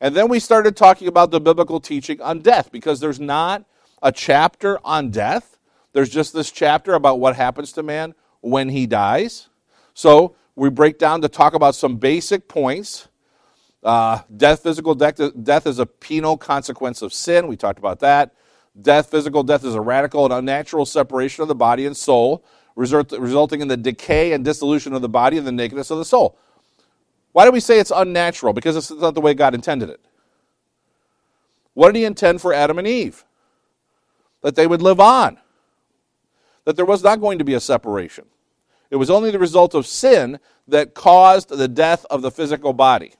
[0.00, 3.64] And then we started talking about the biblical teaching on death because there's not
[4.02, 5.56] a chapter on death
[5.96, 9.48] there's just this chapter about what happens to man when he dies.
[9.94, 13.08] So we break down to talk about some basic points.
[13.82, 17.46] Uh, death, physical death, death is a penal consequence of sin.
[17.46, 18.34] We talked about that.
[18.80, 23.12] Death, physical death, is a radical and unnatural separation of the body and soul, result,
[23.12, 26.38] resulting in the decay and dissolution of the body and the nakedness of the soul.
[27.32, 28.52] Why do we say it's unnatural?
[28.52, 30.00] Because it's not the way God intended it.
[31.74, 33.24] What did He intend for Adam and Eve?
[34.42, 35.38] That they would live on,
[36.64, 38.26] that there was not going to be a separation.
[38.90, 43.14] It was only the result of sin that caused the death of the physical body.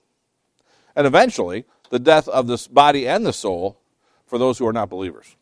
[0.94, 3.80] And eventually, the death of this body and the soul
[4.26, 5.36] for those who are not believers.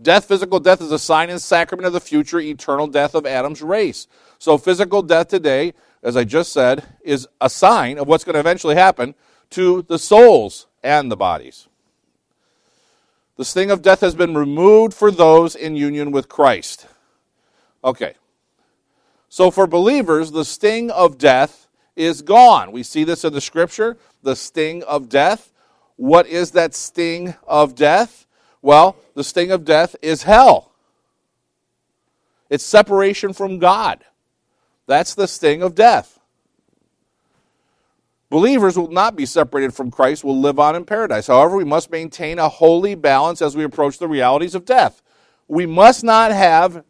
[0.00, 3.62] Death, physical death, is a sign and sacrament of the future eternal death of Adam's
[3.62, 4.08] race.
[4.38, 8.40] So, physical death today, as I just said, is a sign of what's going to
[8.40, 9.14] eventually happen
[9.50, 11.68] to the souls and the bodies.
[13.36, 16.86] The sting of death has been removed for those in union with Christ.
[17.84, 18.14] Okay.
[19.28, 22.72] So, for believers, the sting of death is gone.
[22.72, 25.52] We see this in the scripture the sting of death.
[25.96, 28.26] What is that sting of death?
[28.64, 30.72] Well, the sting of death is hell.
[32.48, 34.02] It's separation from God.
[34.86, 36.18] That's the sting of death.
[38.30, 41.26] Believers will not be separated from Christ, will live on in paradise.
[41.26, 45.02] However, we must maintain a holy balance as we approach the realities of death.
[45.46, 46.84] We must not have,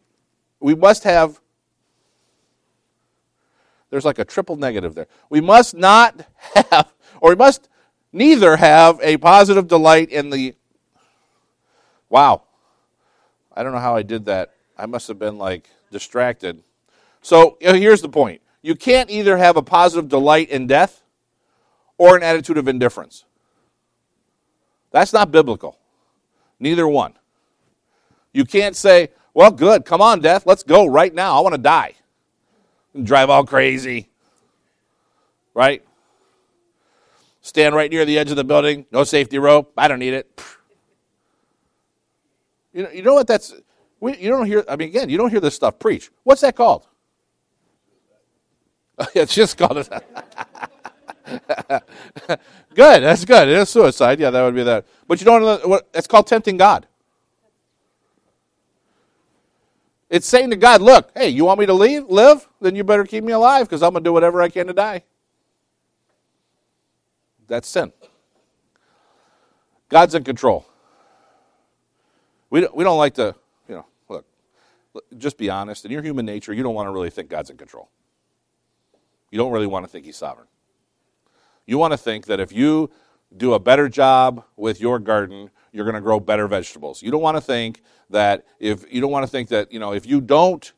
[0.61, 1.41] we must have,
[3.89, 5.07] there's like a triple negative there.
[5.29, 6.25] We must not
[6.71, 7.67] have, or we must
[8.13, 10.55] neither have a positive delight in the
[12.15, 12.43] Wow.
[13.53, 14.53] I don't know how I did that.
[14.77, 16.63] I must have been like distracted.
[17.21, 21.03] So here's the point you can't either have a positive delight in death
[21.97, 23.25] or an attitude of indifference.
[24.91, 25.77] That's not biblical.
[26.57, 27.15] Neither one.
[28.31, 31.37] You can't say, well, good, come on, death, let's go right now.
[31.37, 31.95] I want to die.
[32.93, 34.07] And drive all crazy.
[35.53, 35.83] Right?
[37.41, 39.73] Stand right near the edge of the building, no safety rope.
[39.77, 40.41] I don't need it.
[42.75, 43.53] You know, you know what that's,
[44.01, 46.09] we, you don't hear, I mean, again, you don't hear this stuff preached.
[46.23, 46.85] What's that called?
[49.15, 49.77] it's just called
[51.25, 51.79] good,
[52.75, 53.47] that's good.
[53.47, 54.19] It is suicide.
[54.19, 54.85] Yeah, that would be that.
[55.07, 56.85] But you don't know what, it's called tempting God.
[60.09, 62.45] It's saying to God, look, hey, you want me to leave, live?
[62.59, 64.73] Then you better keep me alive because I'm going to do whatever I can to
[64.73, 65.03] die.
[67.47, 67.93] That's sin.
[69.87, 70.67] God's in control.
[72.55, 73.35] We don't, we don't like to,
[73.67, 74.25] you know, look,
[75.17, 75.83] just be honest.
[75.83, 77.89] In your human nature, you don't want to really think God's in control.
[79.29, 80.47] You don't really want to think He's sovereign.
[81.65, 82.91] You want to think that if you
[83.35, 87.03] do a better job with your garden, you're going to grow better vegetables.
[87.03, 89.91] You don't want to think that if you don't want to think that, you know,
[89.91, 90.71] if you don't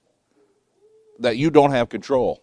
[1.19, 2.41] that you don't have control.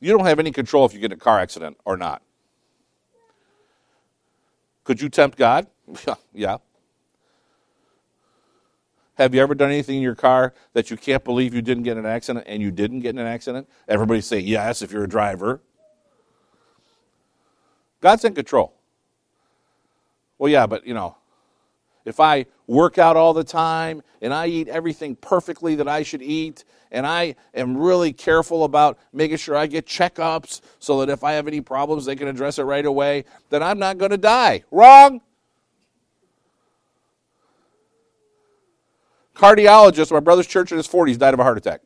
[0.00, 2.20] You don't have any control if you get in a car accident or not.
[4.84, 5.66] Could you tempt God?
[6.32, 6.58] yeah.
[9.16, 11.92] Have you ever done anything in your car that you can't believe you didn't get
[11.92, 13.68] in an accident and you didn't get in an accident?
[13.86, 15.60] Everybody say yes if you're a driver.
[18.00, 18.74] God's in control.
[20.38, 21.16] Well, yeah, but you know,
[22.04, 26.22] if I work out all the time and I eat everything perfectly that I should
[26.22, 31.24] eat, and I am really careful about making sure I get checkups so that if
[31.24, 34.18] I have any problems, they can address it right away, then I'm not going to
[34.18, 34.64] die.
[34.70, 35.20] Wrong.
[39.34, 41.80] Cardiologist, my brother's church in his 40s died of a heart attack.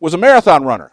[0.00, 0.92] Was a marathon runner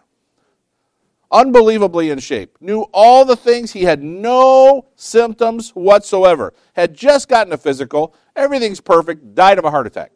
[1.32, 3.72] unbelievably in shape, knew all the things.
[3.72, 9.70] He had no symptoms whatsoever, had just gotten a physical, everything's perfect, died of a
[9.70, 10.12] heart attack.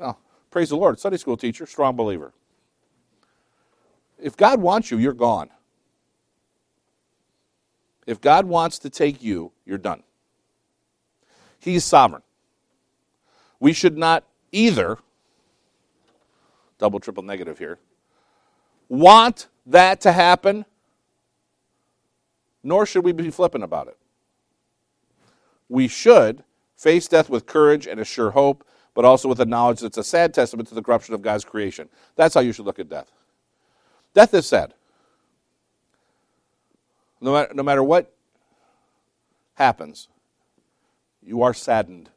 [0.00, 0.16] Oh,
[0.50, 0.98] praise the Lord.
[1.00, 2.32] Sunday school teacher, strong believer.
[4.18, 5.50] If God wants you, you're gone.
[8.06, 10.02] If God wants to take you, you're done.
[11.58, 12.22] He's sovereign.
[13.60, 14.98] We should not either,
[16.78, 17.78] double, triple negative here,
[18.92, 20.66] want that to happen,
[22.62, 23.96] nor should we be flippant about it.
[25.70, 26.44] We should
[26.76, 29.96] face death with courage and a sure hope, but also with the knowledge that it's
[29.96, 31.88] a sad testament to the corruption of God's creation.
[32.16, 33.10] That's how you should look at death.
[34.12, 34.74] Death is sad.
[37.22, 38.12] No matter, no matter what
[39.54, 40.08] happens,
[41.22, 42.10] you are saddened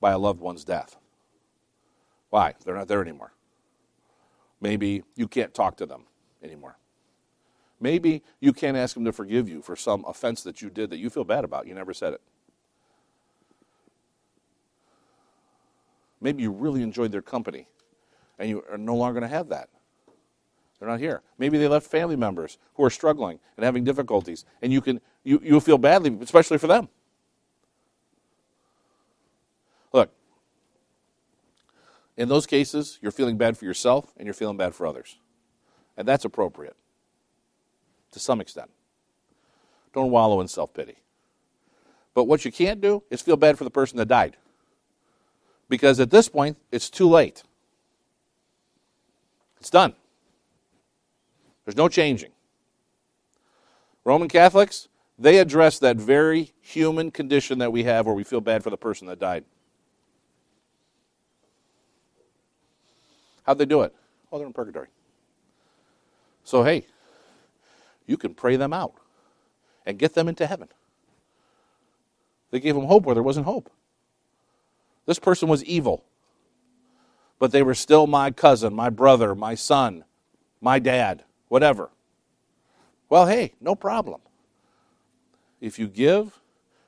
[0.00, 0.96] by a loved one's death.
[2.28, 2.54] Why?
[2.64, 3.32] They're not there anymore.
[4.60, 6.04] Maybe you can't talk to them
[6.42, 6.76] anymore.
[7.80, 10.98] Maybe you can't ask them to forgive you for some offense that you did that
[10.98, 11.66] you feel bad about.
[11.66, 12.20] You never said it.
[16.20, 17.66] Maybe you really enjoyed their company
[18.38, 19.68] and you are no longer going to have that.
[20.78, 21.22] They're not here.
[21.38, 25.38] Maybe they left family members who are struggling and having difficulties, and you can you,
[25.44, 26.88] you feel badly, especially for them.
[29.92, 30.10] Look,
[32.20, 35.16] in those cases, you're feeling bad for yourself and you're feeling bad for others.
[35.96, 36.76] And that's appropriate
[38.12, 38.70] to some extent.
[39.94, 40.96] Don't wallow in self pity.
[42.12, 44.36] But what you can't do is feel bad for the person that died.
[45.70, 47.42] Because at this point, it's too late.
[49.58, 49.94] It's done.
[51.64, 52.32] There's no changing.
[54.04, 58.62] Roman Catholics, they address that very human condition that we have where we feel bad
[58.62, 59.46] for the person that died.
[63.44, 63.94] How'd they do it?
[64.30, 64.88] Oh, they're in purgatory.
[66.44, 66.86] So, hey,
[68.06, 68.94] you can pray them out
[69.86, 70.68] and get them into heaven.
[72.50, 73.70] They gave them hope where there wasn't hope.
[75.06, 76.04] This person was evil
[77.40, 80.04] but they were still my cousin, my brother, my son,
[80.60, 81.90] my dad, whatever.
[83.08, 84.20] Well, hey, no problem.
[85.60, 86.38] If you give,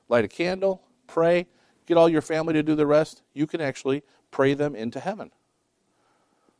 [0.07, 1.47] light a candle, pray,
[1.87, 5.31] get all your family to do the rest, you can actually pray them into heaven.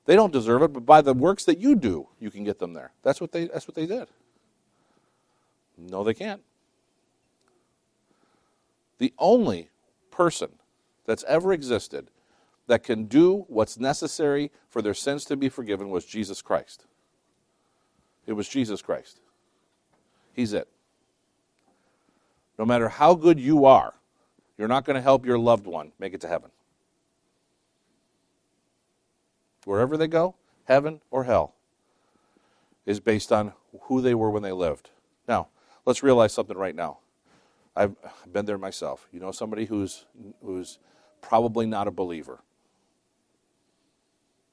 [0.05, 2.73] They don't deserve it, but by the works that you do, you can get them
[2.73, 2.91] there.
[3.03, 4.07] That's what they, that's what they did.
[5.77, 6.41] No, they can't.
[8.97, 9.69] The only
[10.11, 10.49] person
[11.05, 12.09] that's ever existed
[12.67, 16.85] that can do what's necessary for their sins to be forgiven was Jesus Christ.
[18.25, 19.19] It was Jesus Christ.
[20.33, 20.67] He's it.
[22.57, 23.93] No matter how good you are,
[24.57, 26.51] you're not going to help your loved one make it to heaven.
[29.65, 30.35] Wherever they go,
[30.65, 31.55] heaven or hell,
[32.85, 33.53] is based on
[33.83, 34.89] who they were when they lived.
[35.27, 35.47] Now,
[35.85, 36.99] let's realize something right now.
[37.75, 37.95] I've
[38.31, 39.07] been there myself.
[39.13, 40.05] You know somebody who's
[40.43, 40.79] who's
[41.21, 42.39] probably not a believer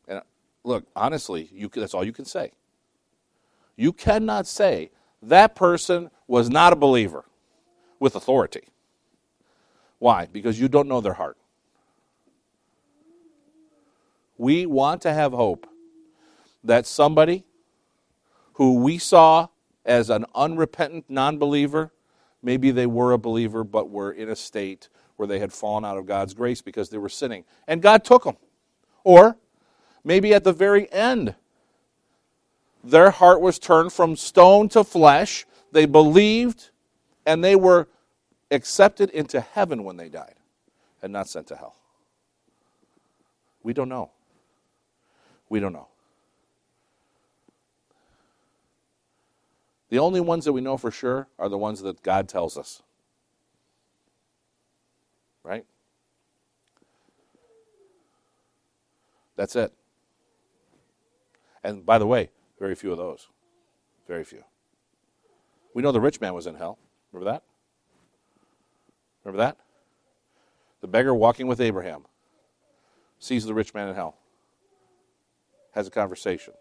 [0.08, 0.22] And uh,
[0.64, 2.52] look, honestly, you, that's all you can say.
[3.76, 4.90] You cannot say
[5.22, 7.24] that person was not a believer
[8.00, 8.64] with authority.
[9.98, 10.26] Why?
[10.32, 11.38] Because you don't know their heart.
[14.40, 15.68] We want to have hope
[16.64, 17.44] that somebody
[18.54, 19.48] who we saw
[19.84, 21.92] as an unrepentant non believer,
[22.42, 25.98] maybe they were a believer but were in a state where they had fallen out
[25.98, 28.38] of God's grace because they were sinning, and God took them.
[29.04, 29.36] Or
[30.04, 31.34] maybe at the very end.
[32.82, 35.44] Their heart was turned from stone to flesh.
[35.70, 36.70] They believed,
[37.26, 37.88] and they were
[38.50, 40.36] accepted into heaven when they died
[41.02, 41.76] and not sent to hell.
[43.62, 44.12] We don't know.
[45.50, 45.88] We don't know.
[49.90, 52.82] The only ones that we know for sure are the ones that God tells us.
[55.42, 55.66] Right?
[59.36, 59.72] That's it.
[61.64, 63.26] And by the way, very few of those.
[64.06, 64.44] Very few.
[65.74, 66.78] We know the rich man was in hell.
[67.12, 67.42] Remember that?
[69.24, 69.56] Remember that?
[70.80, 72.04] The beggar walking with Abraham
[73.18, 74.16] sees the rich man in hell,
[75.72, 76.54] has a conversation.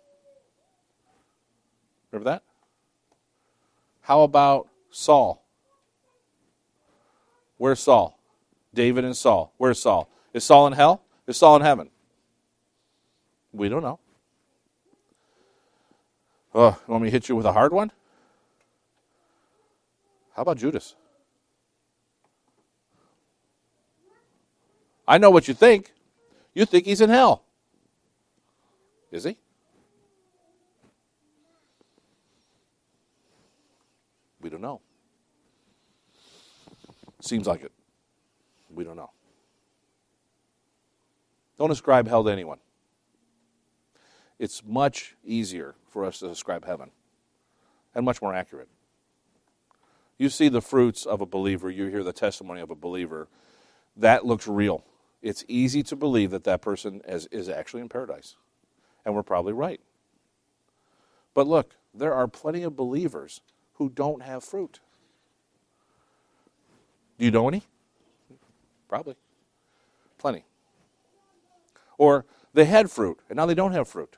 [2.11, 2.43] Remember that?
[4.01, 5.43] How about Saul?
[7.57, 8.17] Where's Saul?
[8.73, 9.53] David and Saul.
[9.57, 10.09] Where's Saul?
[10.33, 11.03] Is Saul in hell?
[11.27, 11.89] Is Saul in heaven?
[13.51, 13.99] We don't know.
[16.53, 17.91] Oh, you want me to hit you with a hard one?
[20.35, 20.95] How about Judas?
[25.07, 25.91] I know what you think.
[26.53, 27.43] You think he's in hell.
[29.11, 29.37] Is he?
[34.41, 34.81] We don't know.
[37.21, 37.71] Seems like it.
[38.73, 39.11] We don't know.
[41.57, 42.59] Don't ascribe hell to anyone
[44.39, 46.89] it's much easier for us to describe heaven
[47.93, 48.69] and much more accurate.
[50.17, 53.27] You see the fruits of a believer, you hear the testimony of a believer,
[53.95, 54.83] that looks real.
[55.21, 58.35] It's easy to believe that that person is, is actually in paradise.
[59.09, 59.81] And we're probably right.
[61.33, 63.41] But look, there are plenty of believers
[63.73, 64.81] who don't have fruit.
[67.17, 67.63] Do you know any?
[68.87, 69.15] Probably.
[70.19, 70.45] Plenty.
[71.97, 74.15] Or they had fruit and now they don't have fruit.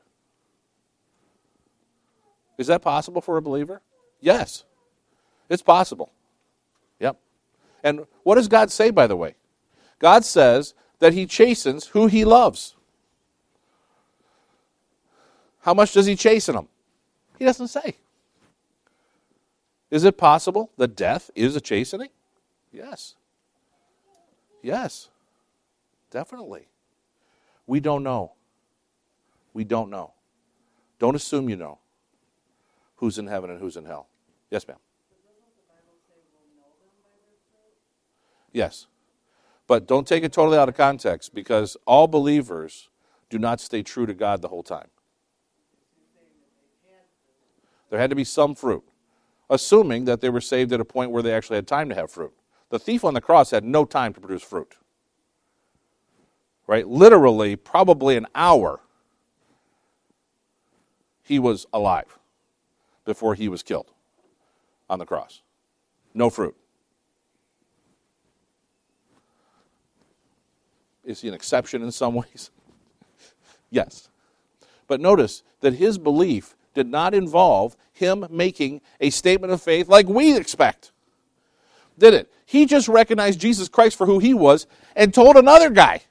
[2.58, 3.82] Is that possible for a believer?
[4.20, 4.66] Yes.
[5.48, 6.12] It's possible.
[7.00, 7.18] Yep.
[7.82, 9.36] And what does God say, by the way?
[10.00, 12.76] God says that He chastens who He loves.
[15.62, 16.68] How much does He chasten them?
[17.38, 17.96] He doesn't say.
[19.90, 22.10] Is it possible that death is a chastening?
[22.72, 23.16] Yes.
[24.62, 25.10] Yes.
[26.10, 26.68] Definitely.
[27.68, 28.34] We don't know.
[29.54, 30.14] We don't know.
[31.00, 31.80] Don't assume you know
[32.98, 34.08] who's in heaven and who's in hell.
[34.50, 34.78] Yes, ma'am.
[38.54, 38.88] Yes.
[39.68, 42.90] But don't take it totally out of context because all believers
[43.30, 44.88] do not stay true to God the whole time.
[47.92, 48.84] There had to be some fruit,
[49.50, 52.10] assuming that they were saved at a point where they actually had time to have
[52.10, 52.32] fruit.
[52.70, 54.78] The thief on the cross had no time to produce fruit.
[56.68, 56.88] Right?
[56.88, 58.80] Literally, probably an hour,
[61.22, 62.18] he was alive
[63.04, 63.92] before he was killed
[64.90, 65.42] on the cross.
[66.14, 66.56] No fruit.
[71.04, 72.52] Is he an exception in some ways?
[73.70, 74.08] yes.
[74.88, 80.08] But notice that his belief did not involve him making a statement of faith like
[80.08, 80.92] we expect.
[81.98, 82.34] Did it?
[82.46, 86.02] He just recognized Jesus Christ for who he was and told another guy,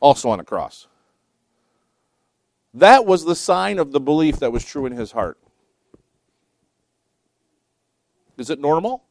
[0.00, 0.86] also on a cross.
[2.72, 5.38] That was the sign of the belief that was true in his heart.
[8.36, 9.04] Is it normal?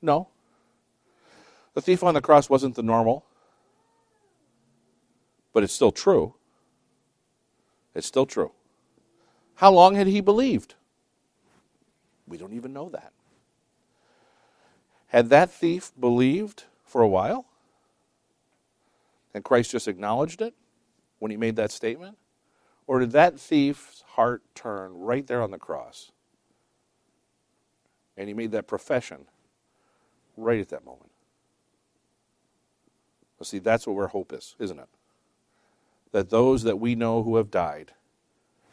[0.00, 0.28] No.
[1.74, 3.24] The thief on the cross wasn't the normal,
[5.52, 6.34] but it's still true.
[7.94, 8.52] It's still true.
[9.58, 10.76] How long had he believed?
[12.28, 13.12] We don't even know that.
[15.08, 17.44] Had that thief believed for a while?
[19.34, 20.54] And Christ just acknowledged it
[21.18, 22.18] when he made that statement?
[22.86, 26.12] Or did that thief's heart turn right there on the cross?
[28.16, 29.26] And he made that profession
[30.36, 31.10] right at that moment.
[33.40, 34.88] Well, see, that's what where hope is, isn't it?
[36.12, 37.90] That those that we know who have died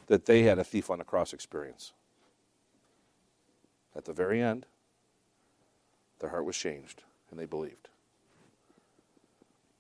[0.08, 1.94] that they had a thief on the cross experience.
[3.96, 4.66] At the very end,
[6.20, 7.90] their heart was changed and they believed.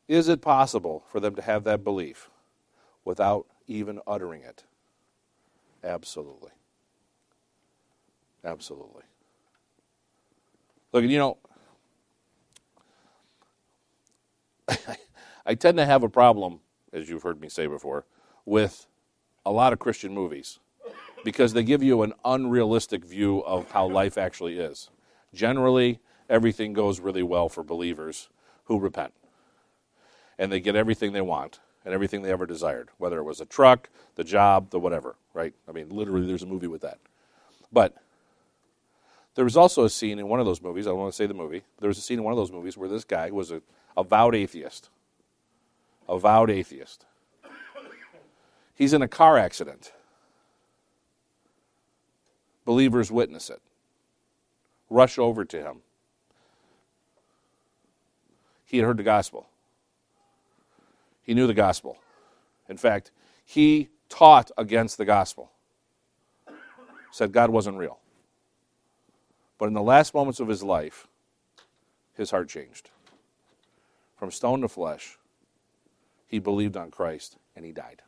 [0.08, 2.30] Is it possible for them to have that belief
[3.04, 4.64] without even uttering it?
[5.84, 6.52] Absolutely.
[8.44, 9.04] Absolutely.
[10.94, 11.38] Look, you know,
[15.46, 16.60] I tend to have a problem,
[16.94, 18.06] as you've heard me say before,
[18.46, 18.88] with
[19.46, 20.60] a lot of Christian movies
[21.24, 24.90] because they give you an unrealistic view of how life actually is.
[25.34, 28.30] Generally, everything goes really well for believers
[28.66, 29.14] who repent.
[30.38, 33.46] And they get everything they want and everything they ever desired, whether it was a
[33.46, 35.54] truck, the job, the whatever, right?
[35.68, 37.00] I mean, literally, there's a movie with that.
[37.72, 37.96] But
[39.36, 41.28] there was also a scene in one of those movies, I don't want to say
[41.28, 43.52] the movie, there was a scene in one of those movies where this guy was
[43.52, 43.62] a
[43.98, 44.90] avowed atheist.
[46.08, 47.06] Avowed atheist.
[48.76, 49.94] He's in a car accident.
[52.66, 53.62] Believers witness it,
[54.90, 55.78] rush over to him.
[58.66, 59.48] He had heard the gospel,
[61.22, 61.98] he knew the gospel.
[62.68, 63.12] In fact,
[63.46, 65.52] he taught against the gospel,
[67.12, 68.00] said God wasn't real.
[69.58, 71.08] But in the last moments of his life,
[72.16, 72.90] his heart changed.
[74.18, 75.18] From stone to flesh,
[76.28, 78.02] he believed on Christ and he died.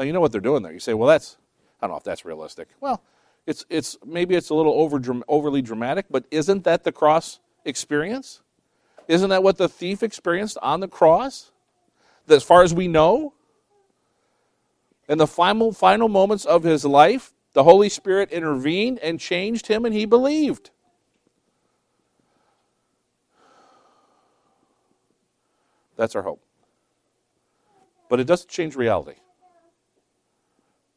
[0.00, 0.72] Now you know what they're doing there.
[0.72, 1.36] You say, well, that's
[1.78, 2.68] I don't know if that's realistic.
[2.80, 3.02] Well,
[3.46, 4.98] it's it's maybe it's a little over
[5.28, 8.40] overly dramatic, but isn't that the cross experience?
[9.08, 11.52] Isn't that what the thief experienced on the cross?
[12.30, 13.34] As far as we know,
[15.06, 19.84] in the final final moments of his life, the Holy Spirit intervened and changed him,
[19.84, 20.70] and he believed.
[25.98, 26.42] That's our hope.
[28.08, 29.16] But it doesn't change reality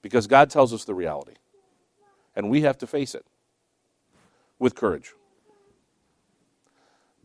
[0.03, 1.33] because God tells us the reality.
[2.35, 3.25] And we have to face it
[4.59, 5.13] with courage.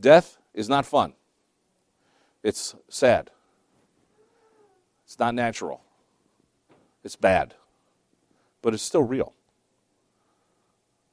[0.01, 1.13] Death is not fun,
[2.43, 3.31] it's sad,
[5.05, 5.83] it's not natural,
[7.05, 7.55] it's bad,
[8.63, 9.35] but it's still real.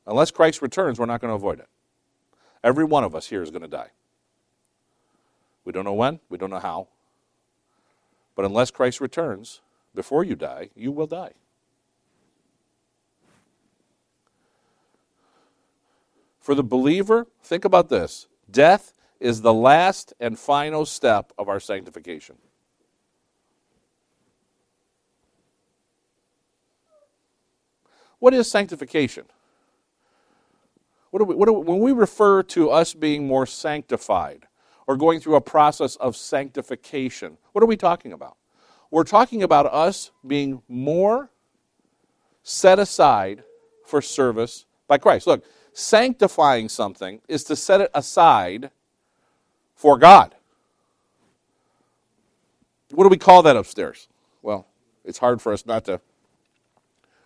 [0.08, 1.68] Unless Christ returns, we're not going to avoid it.
[2.64, 3.90] Every one of us here is going to die.
[5.64, 6.90] We don't know when, we don't know how.
[8.36, 9.62] But unless Christ returns,
[9.96, 11.32] before you die, you will die.
[16.46, 21.60] For the believer, think about this death is the last and final step of our
[21.60, 22.36] sanctification.
[28.20, 29.26] What is sanctification?
[31.10, 34.46] What we, what we, when we refer to us being more sanctified
[34.86, 38.38] or going through a process of sanctification, what are we talking about?
[38.92, 41.32] We're talking about us being more
[42.44, 43.44] set aside
[43.84, 45.26] for service by Christ.
[45.26, 45.44] Look,
[45.76, 48.72] sanctifying something is to set it aside
[49.76, 50.34] for God.
[52.92, 54.08] What do we call that upstairs?
[54.42, 54.68] Well,
[55.04, 56.00] it's hard for us not to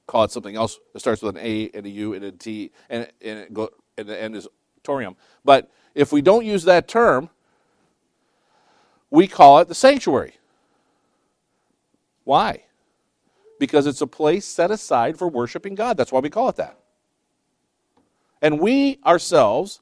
[0.08, 0.80] call it something else.
[0.96, 3.70] It starts with an A and a U and a T, and, and, it go,
[3.98, 4.48] and the end is
[4.84, 5.16] torium.
[5.46, 7.30] But if we don't use that term,
[9.12, 10.34] we call it the sanctuary.
[12.24, 12.64] Why?
[13.60, 15.98] Because it's a place set aside for worshiping God.
[15.98, 16.80] That's why we call it that.
[18.42, 19.82] And we ourselves,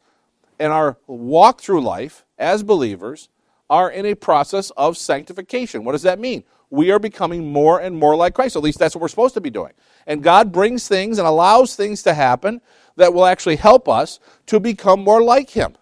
[0.60, 3.30] in our walk through life as believers,
[3.70, 5.84] are in a process of sanctification.
[5.84, 6.44] What does that mean?
[6.70, 8.56] We are becoming more and more like Christ.
[8.56, 9.74] At least that's what we're supposed to be doing.
[10.06, 12.62] And God brings things and allows things to happen
[12.96, 15.76] that will actually help us to become more like Him.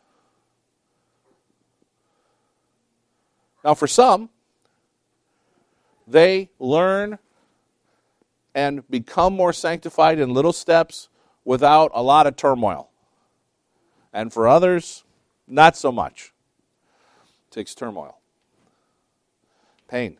[3.63, 4.29] Now, for some,
[6.07, 7.17] they learn
[8.53, 11.09] and become more sanctified in little steps
[11.45, 12.89] without a lot of turmoil.
[14.11, 15.03] And for others,
[15.47, 16.33] not so much.
[17.47, 18.17] It takes turmoil,
[19.87, 20.17] pain.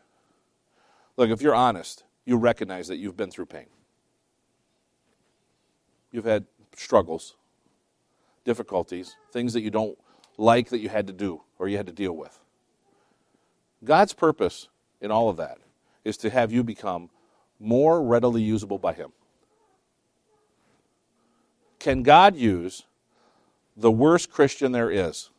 [1.16, 3.66] Look, if you're honest, you recognize that you've been through pain.
[6.12, 6.46] You've had
[6.76, 7.36] struggles,
[8.44, 9.98] difficulties, things that you don't
[10.38, 12.38] like that you had to do or you had to deal with.
[13.84, 14.68] God's purpose
[15.00, 15.58] in all of that
[16.04, 17.10] is to have you become
[17.58, 19.12] more readily usable by Him.
[21.86, 22.82] Can God use
[23.76, 25.30] the worst Christian there is?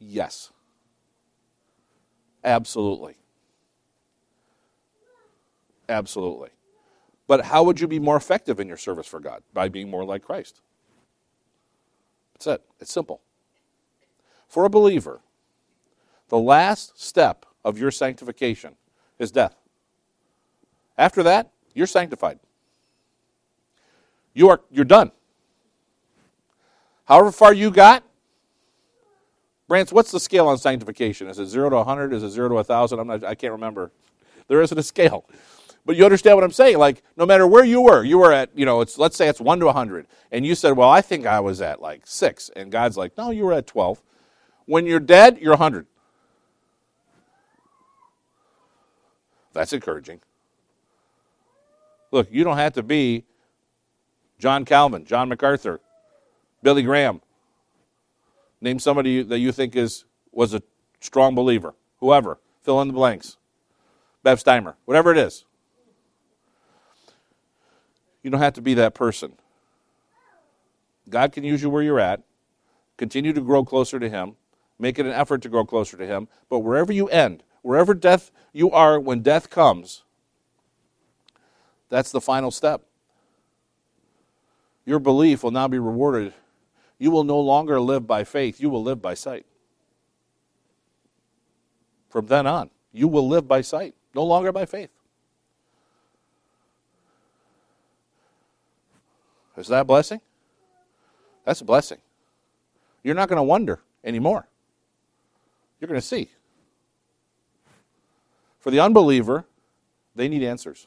[0.00, 0.50] Yes.
[2.42, 3.14] Absolutely.
[5.88, 6.48] Absolutely.
[7.28, 9.44] But how would you be more effective in your service for God?
[9.54, 10.60] By being more like Christ.
[12.32, 12.62] That's it.
[12.80, 13.20] It's simple.
[14.48, 15.20] For a believer,
[16.30, 18.74] the last step of your sanctification
[19.20, 19.54] is death.
[20.98, 22.40] After that, you're sanctified.
[24.34, 25.12] You are you're done.
[27.08, 28.04] However far you got,
[29.68, 31.26] Brance, what's the scale on sanctification?
[31.26, 32.12] Is it zero to 100?
[32.12, 32.98] Is it zero to 1,000?
[32.98, 33.90] I'm not, I can't remember.
[34.46, 35.24] There isn't a scale.
[35.86, 36.76] But you understand what I'm saying?
[36.76, 39.40] Like, no matter where you were, you were at, you know, it's, let's say it's
[39.40, 40.06] 1 to 100.
[40.30, 42.50] And you said, well, I think I was at like 6.
[42.54, 44.02] And God's like, no, you were at 12.
[44.66, 45.86] When you're dead, you're 100.
[49.54, 50.20] That's encouraging.
[52.10, 53.24] Look, you don't have to be
[54.38, 55.80] John Calvin, John MacArthur,
[56.62, 57.20] Billy Graham.
[58.60, 60.62] Name somebody that you think is was a
[61.00, 61.74] strong believer.
[62.00, 62.38] Whoever.
[62.62, 63.36] Fill in the blanks.
[64.22, 64.74] Bev Steimer.
[64.84, 65.44] Whatever it is.
[68.22, 69.32] You don't have to be that person.
[71.08, 72.22] God can use you where you're at.
[72.96, 74.36] Continue to grow closer to Him.
[74.78, 76.28] Make it an effort to grow closer to Him.
[76.48, 80.02] But wherever you end, wherever death you are when death comes,
[81.88, 82.82] that's the final step.
[84.84, 86.34] Your belief will now be rewarded.
[86.98, 89.46] You will no longer live by faith, you will live by sight.
[92.08, 94.90] From then on, you will live by sight, no longer by faith.
[99.56, 100.20] Is that a blessing?
[101.44, 101.98] That's a blessing.
[103.02, 104.46] You're not going to wonder anymore.
[105.80, 106.30] You're going to see.
[108.60, 109.46] For the unbeliever,
[110.14, 110.86] they need answers.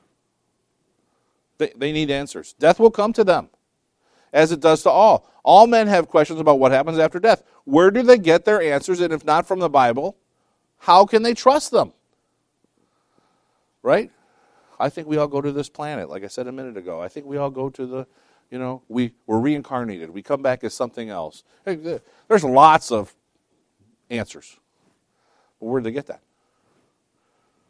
[1.57, 2.53] They, they need answers.
[2.59, 3.49] Death will come to them,
[4.34, 5.28] as it does to all.
[5.44, 7.44] All men have questions about what happens after death.
[7.66, 9.00] Where do they get their answers?
[9.02, 10.18] And if not from the Bible,
[10.80, 11.94] how can they trust them?
[13.82, 14.12] Right?
[14.80, 17.02] I think we all go to this planet, like I said a minute ago.
[17.02, 18.08] I think we all go to the,
[18.50, 20.10] you know, we, we're reincarnated.
[20.10, 21.44] We come back as something else.
[21.66, 23.14] There's lots of
[24.10, 24.58] answers.
[25.60, 26.22] But where did they get that?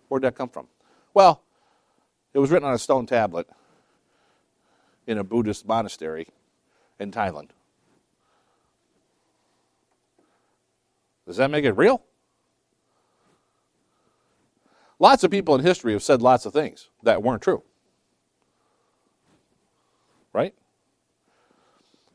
[0.07, 0.67] Where'd that come from?
[1.13, 1.41] Well,
[2.33, 3.47] it was written on a stone tablet
[5.07, 6.27] in a Buddhist monastery
[7.01, 7.49] in Thailand.
[11.25, 12.03] Does that make it real?
[14.99, 17.63] Lots of people in history have said lots of things that weren't true.
[20.31, 20.53] Right?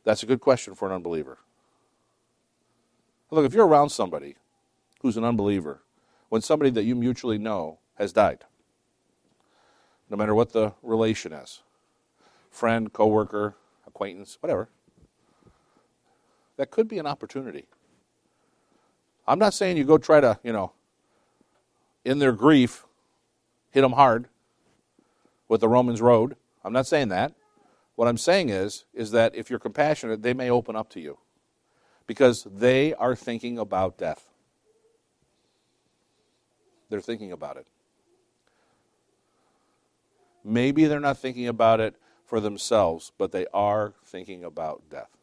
[0.05, 1.39] That's a good question for an unbeliever.
[3.32, 4.37] Look, if you're around somebody
[5.03, 5.82] who's an unbeliever,
[6.28, 8.45] when somebody that you mutually know has died,
[10.09, 11.62] no matter what the relation is,
[12.51, 13.57] friend, coworker,
[13.87, 14.68] acquaintance, whatever.
[16.57, 17.67] That could be an opportunity.
[19.27, 20.73] I'm not saying you go try to, you know,
[22.05, 22.87] in their grief,
[23.71, 24.29] hit them hard
[25.49, 26.37] with the Romans road.
[26.65, 27.35] I'm not saying that.
[27.97, 31.19] What I'm saying is, is that if you're compassionate, they may open up to you
[32.07, 34.29] because they are thinking about death.
[36.89, 37.67] They're thinking about it.
[40.45, 45.16] Maybe they're not thinking about it for themselves, but they are thinking about death.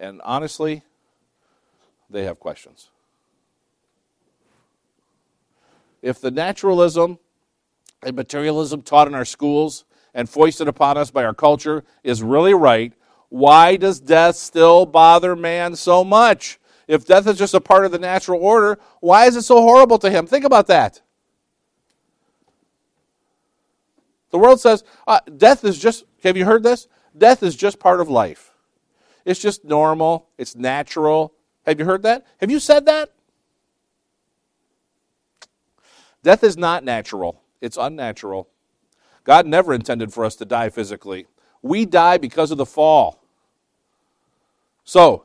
[0.00, 0.82] And honestly,
[2.08, 2.88] they have questions.
[6.00, 7.18] If the naturalism
[8.02, 9.84] and materialism taught in our schools
[10.14, 12.94] and foisted upon us by our culture is really right,
[13.28, 16.58] why does death still bother man so much?
[16.88, 19.98] If death is just a part of the natural order, why is it so horrible
[19.98, 20.26] to him?
[20.26, 21.02] Think about that.
[24.30, 26.88] The world says uh, death is just, have you heard this?
[27.16, 28.49] Death is just part of life.
[29.24, 31.34] It's just normal, it's natural.
[31.66, 32.26] Have you heard that?
[32.40, 33.10] Have you said that?
[36.22, 38.48] Death is not natural, it's unnatural.
[39.24, 41.26] God never intended for us to die physically.
[41.62, 43.22] We die because of the fall.
[44.84, 45.24] So,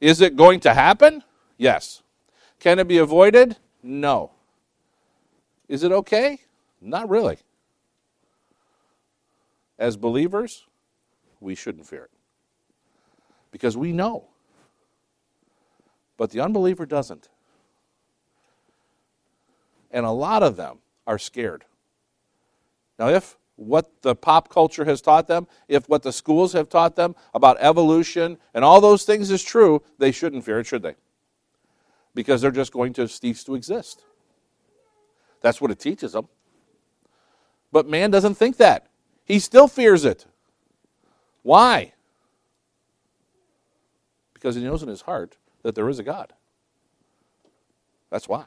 [0.00, 1.22] is it going to happen?
[1.56, 2.02] Yes.
[2.58, 3.56] Can it be avoided?
[3.82, 4.32] No.
[5.68, 6.40] Is it okay?
[6.80, 7.38] Not really.
[9.78, 10.66] As believers,
[11.40, 12.17] we shouldn't fear it
[13.50, 14.26] because we know.
[16.16, 17.28] But the unbeliever doesn't.
[19.90, 21.64] And a lot of them are scared.
[22.98, 26.96] Now, if what the pop culture has taught them, if what the schools have taught
[26.96, 30.94] them about evolution and all those things is true, they shouldn't fear it, should they?
[32.14, 34.02] Because they're just going to cease to exist.
[35.40, 36.28] That's what it teaches them.
[37.72, 38.86] But man doesn't think that.
[39.24, 40.26] He still fears it.
[41.42, 41.92] Why?
[44.38, 46.32] Because he knows in his heart that there is a God.
[48.08, 48.44] That's why.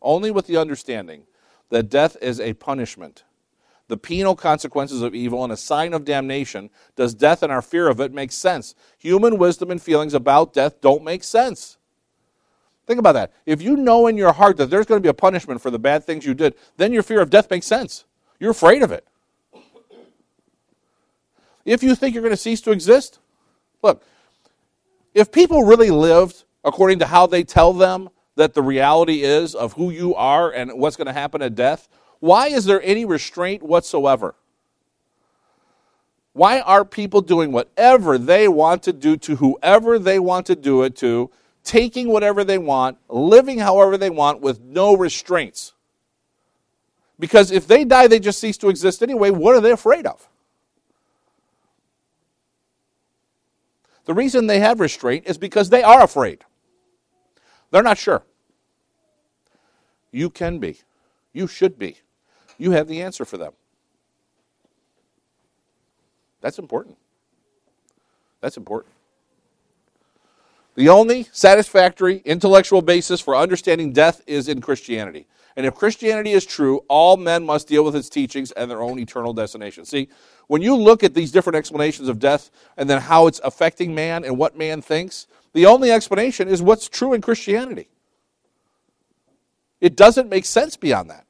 [0.00, 1.24] Only with the understanding
[1.70, 3.24] that death is a punishment,
[3.88, 7.88] the penal consequences of evil, and a sign of damnation does death and our fear
[7.88, 8.76] of it make sense.
[8.98, 11.76] Human wisdom and feelings about death don't make sense.
[12.86, 13.32] Think about that.
[13.44, 15.78] If you know in your heart that there's going to be a punishment for the
[15.78, 18.04] bad things you did, then your fear of death makes sense.
[18.38, 19.06] You're afraid of it.
[21.68, 23.18] If you think you're going to cease to exist,
[23.82, 24.02] look,
[25.12, 29.74] if people really lived according to how they tell them that the reality is of
[29.74, 31.86] who you are and what's going to happen at death,
[32.20, 34.34] why is there any restraint whatsoever?
[36.32, 40.84] Why are people doing whatever they want to do to whoever they want to do
[40.84, 41.30] it to,
[41.64, 45.74] taking whatever they want, living however they want with no restraints?
[47.18, 49.30] Because if they die, they just cease to exist anyway.
[49.30, 50.27] What are they afraid of?
[54.08, 56.42] The reason they have restraint is because they are afraid.
[57.70, 58.22] They're not sure.
[60.10, 60.78] You can be.
[61.34, 61.98] You should be.
[62.56, 63.52] You have the answer for them.
[66.40, 66.96] That's important.
[68.40, 68.94] That's important.
[70.74, 75.26] The only satisfactory intellectual basis for understanding death is in Christianity.
[75.54, 78.98] And if Christianity is true, all men must deal with its teachings and their own
[78.98, 79.84] eternal destination.
[79.84, 80.08] See,
[80.48, 84.24] when you look at these different explanations of death and then how it's affecting man
[84.24, 87.88] and what man thinks, the only explanation is what's true in Christianity.
[89.80, 91.26] It doesn't make sense beyond that.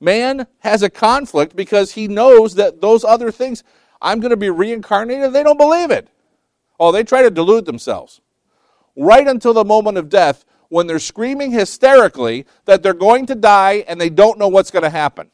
[0.00, 3.62] Man has a conflict because he knows that those other things,
[4.00, 6.08] I'm going to be reincarnated, they don't believe it.
[6.80, 8.22] Oh, they try to delude themselves.
[8.96, 13.84] Right until the moment of death, when they're screaming hysterically that they're going to die
[13.86, 15.30] and they don't know what's going to happen.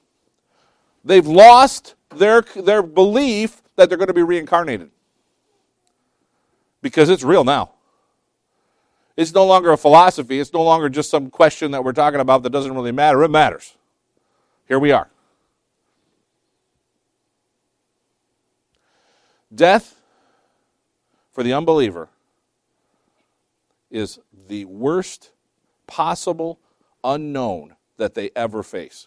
[1.05, 4.91] They've lost their, their belief that they're going to be reincarnated
[6.83, 7.73] because it's real now.
[9.17, 10.41] It's no longer a philosophy.
[10.41, 13.23] It's no longer just some question that we're talking about that doesn't really matter.
[13.23, 13.77] It matters.
[14.69, 15.09] Here we are.
[19.55, 20.01] Death
[21.33, 22.09] for the unbeliever
[23.91, 25.31] is the worst
[25.87, 26.59] possible
[27.03, 29.07] unknown that they ever face.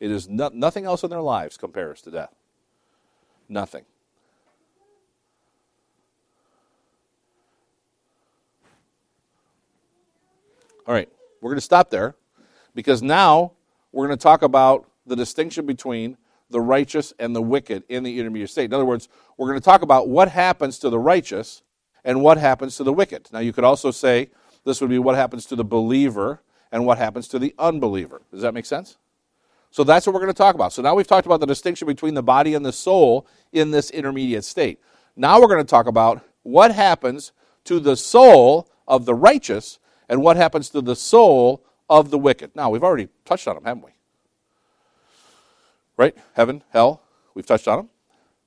[0.00, 2.34] It is no, nothing else in their lives compares to death.
[3.48, 3.84] Nothing.
[10.86, 11.08] All right,
[11.40, 12.14] we're going to stop there
[12.74, 13.52] because now
[13.92, 16.16] we're going to talk about the distinction between
[16.50, 18.64] the righteous and the wicked in the intermediate state.
[18.64, 21.62] In other words, we're going to talk about what happens to the righteous
[22.04, 23.28] and what happens to the wicked.
[23.32, 24.30] Now, you could also say
[24.64, 26.40] this would be what happens to the believer
[26.72, 28.22] and what happens to the unbeliever.
[28.30, 28.96] Does that make sense?
[29.70, 30.72] So that's what we're going to talk about.
[30.72, 33.90] So now we've talked about the distinction between the body and the soul in this
[33.90, 34.80] intermediate state.
[35.14, 37.32] Now we're going to talk about what happens
[37.64, 42.54] to the soul of the righteous and what happens to the soul of the wicked.
[42.54, 43.90] Now, we've already touched on them, haven't we?
[45.96, 46.16] Right?
[46.34, 47.02] Heaven, hell,
[47.34, 47.90] we've touched on them.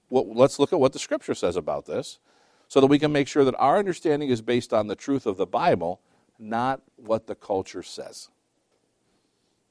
[0.10, 2.20] Well, let's look at what the scripture says about this
[2.68, 5.38] so that we can make sure that our understanding is based on the truth of
[5.38, 6.00] the Bible,
[6.40, 8.30] not what the culture says.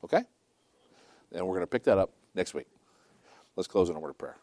[0.04, 0.24] Okay?
[1.32, 2.66] And we're going to pick that up next week.
[3.56, 4.36] Let's close in a word of prayer.